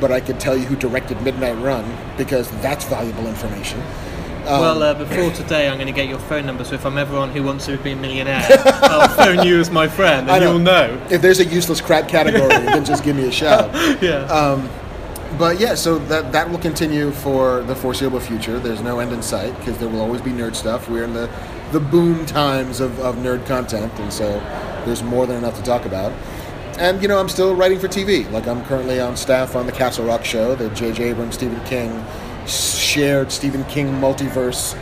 but 0.00 0.12
I 0.12 0.20
could 0.20 0.38
tell 0.38 0.56
you 0.56 0.64
who 0.66 0.76
directed 0.76 1.20
Midnight 1.22 1.58
Run 1.58 1.84
because 2.16 2.48
that's 2.62 2.84
valuable 2.84 3.26
information. 3.26 3.82
Um, 4.48 4.60
well, 4.62 4.82
uh, 4.82 4.94
before 4.94 5.30
today, 5.32 5.68
I'm 5.68 5.76
going 5.76 5.88
to 5.88 5.92
get 5.92 6.08
your 6.08 6.18
phone 6.20 6.46
number. 6.46 6.64
So 6.64 6.74
if 6.74 6.86
I'm 6.86 6.96
ever 6.96 7.18
on 7.18 7.28
Who 7.30 7.42
Wants 7.42 7.66
to 7.66 7.76
Be 7.76 7.92
a 7.92 7.96
Millionaire, 7.96 8.46
I'll 8.64 9.08
phone 9.08 9.46
you 9.46 9.60
as 9.60 9.70
my 9.70 9.86
friend, 9.86 10.28
and 10.30 10.42
know. 10.42 10.52
you'll 10.52 10.58
know. 10.58 11.06
If 11.10 11.20
there's 11.20 11.40
a 11.40 11.44
useless 11.44 11.82
crap 11.82 12.08
category, 12.08 12.48
then 12.48 12.82
just 12.82 13.04
give 13.04 13.14
me 13.14 13.28
a 13.28 13.32
shout. 13.32 13.68
Yeah. 14.00 14.22
Um, 14.26 14.68
but 15.38 15.58
yeah, 15.60 15.74
so 15.74 15.98
that 15.98 16.32
that 16.32 16.48
will 16.48 16.58
continue 16.58 17.10
for 17.10 17.62
the 17.62 17.74
foreseeable 17.74 18.20
future. 18.20 18.58
There's 18.58 18.80
no 18.80 19.00
end 19.00 19.12
in 19.12 19.22
sight 19.22 19.56
because 19.58 19.76
there 19.78 19.88
will 19.88 20.00
always 20.00 20.20
be 20.20 20.30
nerd 20.30 20.54
stuff. 20.54 20.88
We're 20.88 21.04
in 21.04 21.12
the 21.12 21.28
the 21.72 21.80
boom 21.80 22.24
times 22.24 22.80
of, 22.80 22.98
of 23.00 23.16
nerd 23.16 23.44
content, 23.46 23.92
and 23.98 24.12
so 24.12 24.30
there's 24.84 25.02
more 25.02 25.26
than 25.26 25.36
enough 25.36 25.56
to 25.56 25.62
talk 25.62 25.84
about. 25.84 26.12
And 26.78 27.02
you 27.02 27.08
know, 27.08 27.18
I'm 27.18 27.28
still 27.28 27.54
writing 27.54 27.78
for 27.78 27.88
TV. 27.88 28.30
Like 28.30 28.46
I'm 28.46 28.64
currently 28.66 29.00
on 29.00 29.16
staff 29.16 29.56
on 29.56 29.66
the 29.66 29.72
Castle 29.72 30.06
Rock 30.06 30.24
show, 30.24 30.54
the 30.54 30.70
J.J. 30.70 31.10
Abrams 31.10 31.34
Stephen 31.34 31.62
King 31.64 32.04
shared 32.48 33.30
Stephen 33.30 33.64
King 33.64 33.88
multiverse 33.94 34.74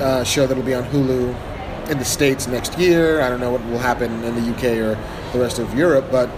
uh, 0.00 0.24
show 0.24 0.46
that'll 0.46 0.62
be 0.62 0.74
on 0.74 0.84
Hulu 0.84 1.90
in 1.90 1.98
the 1.98 2.04
states 2.04 2.46
next 2.46 2.78
year. 2.78 3.20
I 3.20 3.28
don't 3.28 3.40
know 3.40 3.50
what 3.50 3.64
will 3.66 3.78
happen 3.78 4.24
in 4.24 4.34
the 4.34 4.54
UK 4.54 4.64
or 4.78 4.98
the 5.32 5.38
rest 5.38 5.58
of 5.58 5.72
Europe, 5.74 6.06
but 6.10 6.28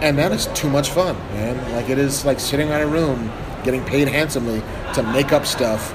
and 0.00 0.18
that 0.18 0.32
is 0.32 0.46
too 0.48 0.68
much 0.68 0.90
fun, 0.90 1.16
man. 1.32 1.72
Like 1.72 1.88
it 1.88 1.98
is 1.98 2.24
like 2.24 2.38
sitting 2.38 2.70
around 2.70 2.82
a 2.82 2.86
room, 2.86 3.32
getting 3.64 3.84
paid 3.84 4.08
handsomely 4.08 4.62
to 4.94 5.02
make 5.02 5.32
up 5.32 5.46
stuff 5.46 5.92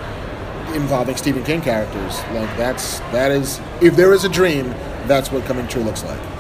involving 0.74 1.16
Stephen 1.16 1.44
King 1.44 1.62
characters. 1.62 2.20
Like 2.34 2.50
that's 2.58 3.00
that 3.12 3.32
is 3.32 3.60
if 3.82 3.96
there 3.96 4.14
is 4.14 4.24
a 4.24 4.30
dream, 4.30 4.70
that's 5.08 5.32
what 5.32 5.46
coming 5.46 5.68
true 5.68 5.84
looks 5.84 6.04
like. 6.04 6.39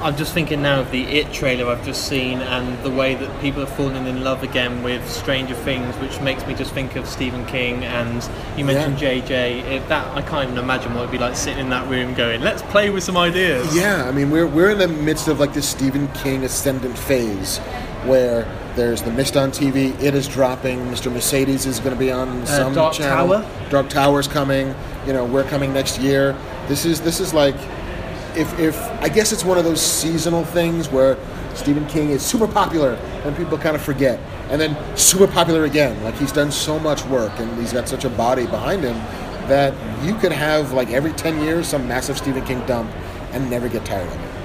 I'm 0.00 0.16
just 0.16 0.32
thinking 0.32 0.62
now 0.62 0.80
of 0.80 0.90
the 0.90 1.02
It 1.02 1.32
trailer 1.32 1.66
I've 1.70 1.84
just 1.84 2.06
seen 2.06 2.38
and 2.38 2.82
the 2.84 2.90
way 2.90 3.14
that 3.16 3.40
people 3.40 3.62
are 3.62 3.66
falling 3.66 4.06
in 4.06 4.22
love 4.22 4.42
again 4.42 4.82
with 4.82 5.08
Stranger 5.10 5.54
Things, 5.54 5.94
which 5.96 6.20
makes 6.20 6.46
me 6.46 6.54
just 6.54 6.72
think 6.72 6.94
of 6.96 7.08
Stephen 7.08 7.44
King. 7.46 7.84
And 7.84 8.28
you 8.56 8.64
mentioned 8.64 8.98
JJ. 8.98 9.62
It, 9.64 9.88
that 9.88 10.06
I 10.16 10.22
can't 10.22 10.44
even 10.50 10.58
imagine 10.62 10.94
what 10.94 11.00
it'd 11.00 11.12
be 11.12 11.18
like 11.18 11.34
sitting 11.36 11.58
in 11.58 11.70
that 11.70 11.88
room 11.88 12.14
going, 12.14 12.40
"Let's 12.42 12.62
play 12.62 12.90
with 12.90 13.02
some 13.02 13.16
ideas." 13.16 13.74
Yeah, 13.74 14.04
I 14.08 14.12
mean 14.12 14.30
we're 14.30 14.46
we're 14.46 14.70
in 14.70 14.78
the 14.78 14.88
midst 14.88 15.26
of 15.28 15.40
like 15.40 15.52
this 15.52 15.68
Stephen 15.68 16.06
King 16.08 16.44
ascendant 16.44 16.96
phase 16.96 17.58
where 18.04 18.46
there's 18.76 19.02
the 19.02 19.10
Mist 19.10 19.36
on 19.36 19.50
TV, 19.50 20.00
it 20.00 20.14
is 20.14 20.28
dropping, 20.28 20.78
Mr. 20.86 21.12
Mercedes 21.12 21.66
is 21.66 21.80
going 21.80 21.92
to 21.92 21.98
be 21.98 22.12
on 22.12 22.46
some 22.46 22.70
Uh, 22.70 22.74
Dark 22.76 22.94
channel. 22.94 23.28
Tower? 23.42 23.50
Dark 23.70 23.88
Tower's 23.88 24.28
coming. 24.28 24.72
You 25.04 25.12
know, 25.12 25.24
we're 25.24 25.42
coming 25.42 25.72
next 25.72 25.98
year. 25.98 26.36
This 26.68 26.84
is 26.84 27.00
this 27.00 27.18
is 27.18 27.34
like 27.34 27.56
if 28.36 28.58
if 28.58 28.76
I 29.02 29.08
guess 29.08 29.32
it's 29.32 29.44
one 29.44 29.58
of 29.58 29.64
those 29.64 29.80
seasonal 29.80 30.44
things 30.44 30.88
where 30.88 31.16
Stephen 31.54 31.86
King 31.86 32.10
is 32.10 32.22
super 32.22 32.46
popular 32.46 32.94
and 33.24 33.36
people 33.36 33.58
kind 33.58 33.74
of 33.74 33.82
forget, 33.82 34.18
and 34.50 34.60
then 34.60 34.76
super 34.96 35.26
popular 35.26 35.64
again. 35.64 36.02
Like 36.04 36.16
he's 36.16 36.32
done 36.32 36.50
so 36.50 36.78
much 36.78 37.04
work 37.06 37.32
and 37.38 37.58
he's 37.58 37.72
got 37.72 37.88
such 37.88 38.04
a 38.04 38.10
body 38.10 38.46
behind 38.46 38.82
him 38.82 38.96
that 39.48 39.74
you 40.04 40.14
could 40.14 40.32
have 40.32 40.72
like 40.72 40.90
every 40.90 41.12
ten 41.12 41.40
years 41.42 41.66
some 41.66 41.88
massive 41.88 42.18
Stephen 42.18 42.44
King 42.44 42.64
dump 42.66 42.90
and 43.32 43.50
never 43.50 43.68
get 43.68 43.84
tired 43.84 44.06
of 44.06 44.14
it. 44.14 44.38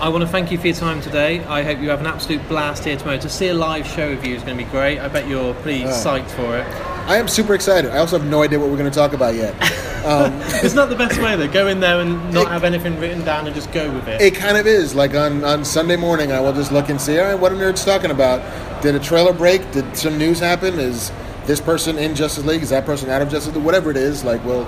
I 0.00 0.10
want 0.10 0.22
to 0.22 0.28
thank 0.28 0.50
you 0.50 0.58
for 0.58 0.66
your 0.66 0.76
time 0.76 1.00
today. 1.00 1.42
I 1.44 1.62
hope 1.62 1.80
you 1.80 1.88
have 1.88 2.00
an 2.00 2.06
absolute 2.06 2.46
blast 2.48 2.84
here 2.84 2.98
tomorrow. 2.98 3.18
To 3.18 3.30
see 3.30 3.48
a 3.48 3.54
live 3.54 3.86
show 3.86 4.12
of 4.12 4.26
you 4.26 4.34
is 4.34 4.42
going 4.42 4.58
to 4.58 4.62
be 4.62 4.70
great. 4.70 4.98
I 4.98 5.08
bet 5.08 5.26
you're 5.26 5.54
pretty 5.54 5.84
oh. 5.84 5.88
psyched 5.88 6.30
for 6.32 6.58
it. 6.58 6.66
I 7.06 7.16
am 7.18 7.28
super 7.28 7.54
excited. 7.54 7.90
I 7.92 7.98
also 7.98 8.18
have 8.18 8.28
no 8.28 8.42
idea 8.42 8.58
what 8.58 8.68
we're 8.68 8.76
going 8.76 8.90
to 8.90 8.94
talk 8.96 9.12
about 9.12 9.34
yet. 9.34 9.54
Um, 10.06 10.32
It's 10.62 10.74
not 10.74 10.88
the 10.88 10.94
best 10.94 11.20
way 11.20 11.34
though. 11.34 11.48
Go 11.50 11.66
in 11.66 11.80
there 11.80 12.00
and 12.00 12.32
not 12.32 12.42
It- 12.46 12.48
have 12.50 12.62
anything 12.62 12.96
written 13.00 13.24
down 13.24 13.44
and 13.46 13.52
just 13.56 13.72
go 13.72 13.90
with 13.90 14.06
it. 14.06 14.20
it 14.20 14.36
kind 14.36 14.56
of 14.56 14.64
is. 14.64 14.94
Like 14.94 15.16
on, 15.16 15.42
on 15.42 15.64
Sunday 15.64 15.96
morning, 15.96 16.30
I 16.30 16.38
will 16.38 16.52
just 16.52 16.70
look 16.70 16.90
and 16.90 17.00
see, 17.00 17.18
all 17.18 17.24
right, 17.26 17.34
what 17.34 17.50
are 17.50 17.56
nerds 17.56 17.84
talking 17.84 18.12
about? 18.12 18.40
Did 18.82 18.94
a 18.94 19.00
trailer 19.00 19.32
break? 19.32 19.68
Did 19.72 19.96
some 19.96 20.16
news 20.16 20.38
happen? 20.38 20.78
Is 20.78 21.10
this 21.46 21.60
person 21.60 21.98
in 21.98 22.14
Justice 22.14 22.44
League? 22.44 22.62
Is 22.62 22.70
that 22.70 22.86
person 22.86 23.10
out 23.10 23.20
of 23.20 23.28
Justice 23.28 23.52
League? 23.56 23.64
Whatever 23.64 23.90
it 23.90 23.96
is, 23.96 24.22
like 24.22 24.44
we'll 24.44 24.62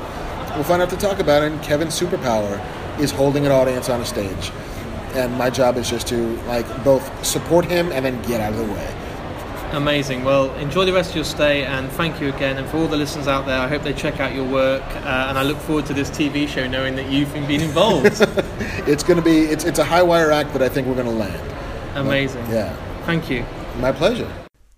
we'll 0.57 0.65
find 0.65 0.83
out 0.83 0.91
to 0.91 0.97
talk 0.97 1.21
about 1.21 1.45
it. 1.45 1.53
And 1.53 1.63
Kevin's 1.63 1.97
superpower 1.97 2.59
is 2.99 3.13
holding 3.13 3.47
an 3.47 3.53
audience 3.53 3.89
on 3.89 4.01
a 4.01 4.05
stage, 4.05 4.51
and 5.15 5.33
my 5.39 5.51
job 5.51 5.77
is 5.77 5.89
just 5.89 6.09
to 6.09 6.17
like 6.49 6.67
both 6.83 7.25
support 7.25 7.65
him 7.65 7.93
and 7.93 8.05
then 8.05 8.21
get 8.23 8.41
out 8.41 8.55
of 8.55 8.59
the 8.59 8.73
way. 8.75 8.97
Amazing. 9.73 10.25
Well, 10.25 10.53
enjoy 10.55 10.87
the 10.87 10.93
rest 10.93 11.11
of 11.11 11.17
your 11.17 11.25
stay 11.25 11.65
and 11.65 11.91
thank 11.93 12.21
you 12.21 12.29
again. 12.29 12.57
And 12.57 12.67
for 12.69 12.79
all 12.79 12.87
the 12.89 12.97
listeners 12.97 13.29
out 13.29 13.45
there, 13.47 13.59
I 13.61 13.69
hope 13.69 13.83
they 13.83 13.93
check 13.93 14.19
out 14.19 14.35
your 14.35 14.45
work. 14.49 14.83
Uh, 14.83 15.27
and 15.29 15.39
I 15.39 15.43
look 15.43 15.59
forward 15.59 15.85
to 15.87 15.95
this 15.95 16.11
TV 16.11 16.49
show 16.49 16.67
knowing 16.67 16.97
that 16.97 17.11
you've 17.11 17.33
been 17.35 17.61
involved. 17.61 18.07
It's 18.89 19.03
going 19.03 19.19
to 19.19 19.23
be 19.23 19.41
it's 19.41 19.65
it's 19.65 19.79
a 19.79 19.85
high 19.85 20.03
wire 20.03 20.31
act 20.33 20.55
that 20.55 20.63
I 20.63 20.69
think 20.71 20.87
we're 20.87 20.95
going 20.95 21.07
to 21.07 21.13
land. 21.13 21.53
Amazing. 21.95 22.47
Yeah, 22.51 22.75
Thank 23.05 23.29
you. 23.29 23.45
my 23.81 23.93
pleasure. 23.93 24.27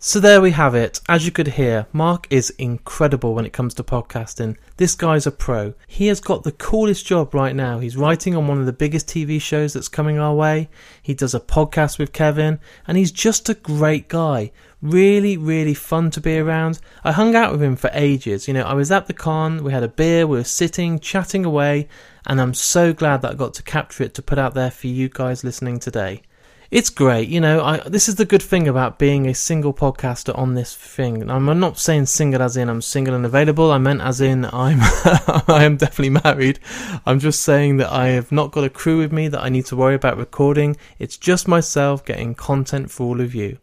So 0.02 0.18
there 0.18 0.40
we 0.40 0.52
have 0.52 0.74
it. 0.74 0.98
As 1.10 1.26
you 1.26 1.30
could 1.30 1.46
hear, 1.46 1.86
Mark 1.92 2.26
is 2.30 2.48
incredible 2.56 3.34
when 3.34 3.44
it 3.44 3.52
comes 3.52 3.74
to 3.74 3.84
podcasting. 3.84 4.56
This 4.78 4.94
guy's 4.94 5.26
a 5.26 5.30
pro. 5.30 5.74
He 5.86 6.06
has 6.06 6.20
got 6.20 6.42
the 6.42 6.52
coolest 6.52 7.04
job 7.04 7.34
right 7.34 7.54
now. 7.54 7.80
He's 7.80 7.98
writing 7.98 8.34
on 8.34 8.48
one 8.48 8.58
of 8.58 8.64
the 8.64 8.72
biggest 8.72 9.08
TV 9.08 9.38
shows 9.38 9.74
that's 9.74 9.88
coming 9.88 10.18
our 10.18 10.34
way. 10.34 10.70
He 11.02 11.12
does 11.12 11.34
a 11.34 11.38
podcast 11.38 11.98
with 11.98 12.14
Kevin, 12.14 12.60
and 12.88 12.96
he's 12.96 13.12
just 13.12 13.50
a 13.50 13.54
great 13.54 14.08
guy. 14.08 14.52
Really, 14.80 15.36
really 15.36 15.74
fun 15.74 16.10
to 16.12 16.20
be 16.22 16.38
around. 16.38 16.80
I 17.04 17.12
hung 17.12 17.34
out 17.34 17.52
with 17.52 17.62
him 17.62 17.76
for 17.76 17.90
ages. 17.92 18.48
You 18.48 18.54
know, 18.54 18.64
I 18.64 18.72
was 18.72 18.90
at 18.90 19.06
the 19.06 19.12
con, 19.12 19.62
we 19.62 19.70
had 19.70 19.82
a 19.82 19.88
beer, 19.88 20.26
we 20.26 20.38
were 20.38 20.44
sitting, 20.44 20.98
chatting 20.98 21.44
away, 21.44 21.88
and 22.24 22.40
I'm 22.40 22.54
so 22.54 22.94
glad 22.94 23.20
that 23.20 23.32
I 23.32 23.34
got 23.34 23.52
to 23.52 23.62
capture 23.62 24.04
it 24.04 24.14
to 24.14 24.22
put 24.22 24.38
out 24.38 24.54
there 24.54 24.70
for 24.70 24.86
you 24.86 25.10
guys 25.10 25.44
listening 25.44 25.78
today. 25.78 26.22
It's 26.70 26.88
great, 26.88 27.28
you 27.28 27.40
know. 27.40 27.64
I, 27.64 27.78
this 27.88 28.08
is 28.08 28.14
the 28.14 28.24
good 28.24 28.42
thing 28.42 28.68
about 28.68 28.96
being 28.96 29.26
a 29.26 29.34
single 29.34 29.74
podcaster 29.74 30.36
on 30.38 30.54
this 30.54 30.72
thing. 30.72 31.28
I'm, 31.28 31.58
not 31.58 31.78
saying 31.78 32.06
single 32.06 32.40
as 32.42 32.56
in 32.56 32.68
I'm 32.68 32.80
single 32.80 33.12
and 33.12 33.26
available. 33.26 33.72
I 33.72 33.78
meant 33.78 34.00
as 34.00 34.20
in 34.20 34.44
I'm 34.44 34.78
I 35.48 35.64
am 35.64 35.78
definitely 35.78 36.20
married. 36.22 36.60
I'm 37.04 37.18
just 37.18 37.42
saying 37.42 37.78
that 37.78 37.90
I 37.90 38.10
have 38.10 38.30
not 38.30 38.52
got 38.52 38.62
a 38.62 38.70
crew 38.70 38.98
with 38.98 39.10
me 39.10 39.26
that 39.26 39.42
I 39.42 39.48
need 39.48 39.66
to 39.66 39.74
worry 39.74 39.96
about 39.96 40.16
recording. 40.16 40.76
It's 41.00 41.16
just 41.16 41.48
myself 41.48 42.04
getting 42.04 42.36
content 42.36 42.92
for 42.92 43.02
all 43.02 43.20
of 43.20 43.34
you. 43.34 43.58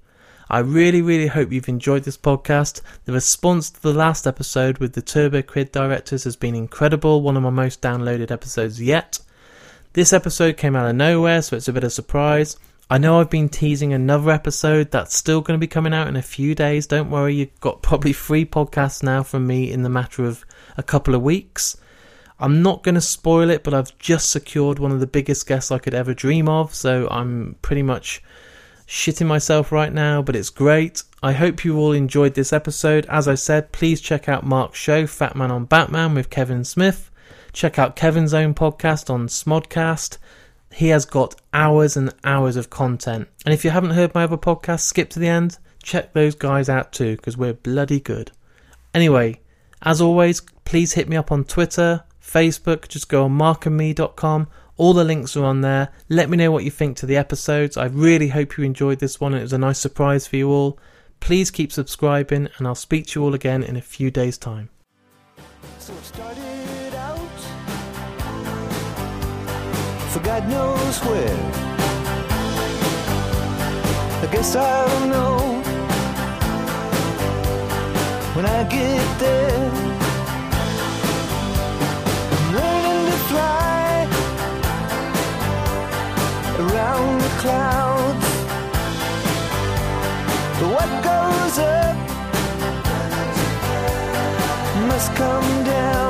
I 0.49 0.59
really, 0.59 1.01
really 1.01 1.27
hope 1.27 1.53
you've 1.53 1.69
enjoyed 1.69 2.03
this 2.03 2.17
podcast. 2.17 2.81
The 3.05 3.13
response 3.13 3.69
to 3.69 3.81
the 3.81 3.93
last 3.93 4.27
episode 4.27 4.79
with 4.79 4.95
the 4.95 5.01
Turbo 5.01 5.43
Kid 5.43 5.71
directors 5.71 6.25
has 6.25 6.35
been 6.35 6.55
incredible. 6.55 7.21
One 7.21 7.37
of 7.37 7.43
my 7.43 7.51
most 7.51 7.81
downloaded 7.81 8.31
episodes 8.31 8.81
yet. 8.81 9.19
This 9.93 10.11
episode 10.11 10.57
came 10.57 10.75
out 10.75 10.89
of 10.89 10.95
nowhere, 10.97 11.41
so 11.41 11.55
it's 11.55 11.69
a 11.69 11.73
bit 11.73 11.85
of 11.85 11.87
a 11.87 11.91
surprise. 11.91 12.57
I 12.89 12.97
know 12.97 13.19
I've 13.19 13.29
been 13.29 13.49
teasing 13.49 13.91
another 13.91 14.31
episode 14.31 14.91
that's 14.91 15.13
still 15.13 15.41
going 15.41 15.57
to 15.57 15.61
be 15.61 15.67
coming 15.67 15.93
out 15.93 16.07
in 16.07 16.15
a 16.15 16.21
few 16.21 16.55
days. 16.55 16.87
Don't 16.87 17.09
worry, 17.09 17.35
you've 17.35 17.59
got 17.59 17.81
probably 17.81 18.13
three 18.13 18.45
podcasts 18.45 19.03
now 19.03 19.23
from 19.23 19.45
me 19.45 19.69
in 19.69 19.83
the 19.83 19.89
matter 19.89 20.23
of 20.23 20.45
a 20.77 20.83
couple 20.83 21.13
of 21.13 21.21
weeks. 21.21 21.75
I'm 22.39 22.61
not 22.61 22.83
going 22.83 22.95
to 22.95 23.01
spoil 23.01 23.49
it, 23.49 23.65
but 23.65 23.73
I've 23.73 23.97
just 23.99 24.31
secured 24.31 24.79
one 24.79 24.93
of 24.93 25.01
the 25.01 25.07
biggest 25.07 25.45
guests 25.47 25.69
I 25.69 25.79
could 25.79 25.93
ever 25.93 26.13
dream 26.13 26.47
of, 26.47 26.73
so 26.73 27.09
I'm 27.11 27.57
pretty 27.61 27.83
much 27.83 28.23
shitting 28.87 29.27
myself 29.27 29.73
right 29.73 29.91
now, 29.91 30.21
but 30.21 30.35
it's 30.35 30.49
great. 30.49 31.03
I 31.21 31.33
hope 31.33 31.65
you 31.65 31.77
all 31.77 31.91
enjoyed 31.91 32.35
this 32.35 32.53
episode. 32.53 33.05
As 33.07 33.27
I 33.27 33.35
said, 33.35 33.73
please 33.73 33.99
check 33.99 34.29
out 34.29 34.45
Mark's 34.45 34.79
show, 34.79 35.05
Fat 35.07 35.35
Man 35.35 35.51
on 35.51 35.65
Batman 35.65 36.15
with 36.15 36.29
Kevin 36.29 36.63
Smith. 36.63 37.11
Check 37.51 37.77
out 37.77 37.97
Kevin's 37.97 38.33
own 38.33 38.53
podcast 38.53 39.09
on 39.09 39.27
Smodcast. 39.27 40.19
He 40.71 40.89
has 40.89 41.05
got 41.05 41.35
hours 41.53 41.97
and 41.97 42.13
hours 42.23 42.55
of 42.55 42.69
content. 42.69 43.27
And 43.45 43.53
if 43.53 43.63
you 43.63 43.71
haven't 43.71 43.91
heard 43.91 44.13
my 44.13 44.23
other 44.23 44.37
podcast, 44.37 44.81
skip 44.81 45.09
to 45.11 45.19
the 45.19 45.27
end. 45.27 45.57
Check 45.81 46.13
those 46.13 46.35
guys 46.35 46.69
out 46.69 46.91
too, 46.91 47.15
because 47.15 47.37
we're 47.37 47.53
bloody 47.53 47.99
good. 47.99 48.31
Anyway, 48.93 49.41
as 49.81 50.01
always, 50.01 50.41
please 50.65 50.93
hit 50.93 51.07
me 51.07 51.15
up 51.15 51.31
on 51.31 51.45
Twitter, 51.45 52.03
Facebook, 52.21 52.87
just 52.87 53.09
go 53.09 53.25
on 53.25 53.37
markandme.com. 53.37 54.47
All 54.75 54.93
the 54.93 55.03
links 55.03 55.35
are 55.35 55.45
on 55.45 55.61
there. 55.61 55.89
Let 56.09 56.29
me 56.29 56.37
know 56.37 56.51
what 56.51 56.63
you 56.63 56.69
think 56.69 56.97
to 56.97 57.05
the 57.05 57.17
episodes. 57.17 57.77
I 57.77 57.85
really 57.85 58.27
hope 58.27 58.57
you 58.57 58.63
enjoyed 58.63 58.99
this 58.99 59.19
one. 59.19 59.33
It 59.33 59.41
was 59.41 59.53
a 59.53 59.57
nice 59.57 59.79
surprise 59.79 60.27
for 60.27 60.35
you 60.35 60.51
all. 60.51 60.77
Please 61.19 61.49
keep 61.49 61.71
subscribing, 61.71 62.49
and 62.57 62.67
I'll 62.67 62.75
speak 62.75 63.07
to 63.07 63.19
you 63.19 63.25
all 63.25 63.33
again 63.33 63.63
in 63.63 63.75
a 63.75 63.81
few 63.81 64.11
days' 64.11 64.37
time. 64.37 64.69
So 65.79 65.93
for 70.09 70.19
God 70.19 70.47
knows 70.47 70.97
where. 70.99 71.39
I 74.23 74.27
guess 74.31 74.55
I'll 74.55 75.07
know 75.07 75.37
when 78.35 78.45
I 78.45 78.63
get 78.63 79.19
there. 79.19 79.71
I'm 82.33 82.55
learning 82.57 83.05
to 83.11 83.17
fly 83.29 84.07
around 86.63 87.21
the 87.25 87.31
clouds. 87.43 88.27
But 90.59 90.69
what 90.77 90.89
goes 91.09 91.55
up 91.59 91.95
must 94.87 95.09
come 95.15 95.63
down. 95.63 96.06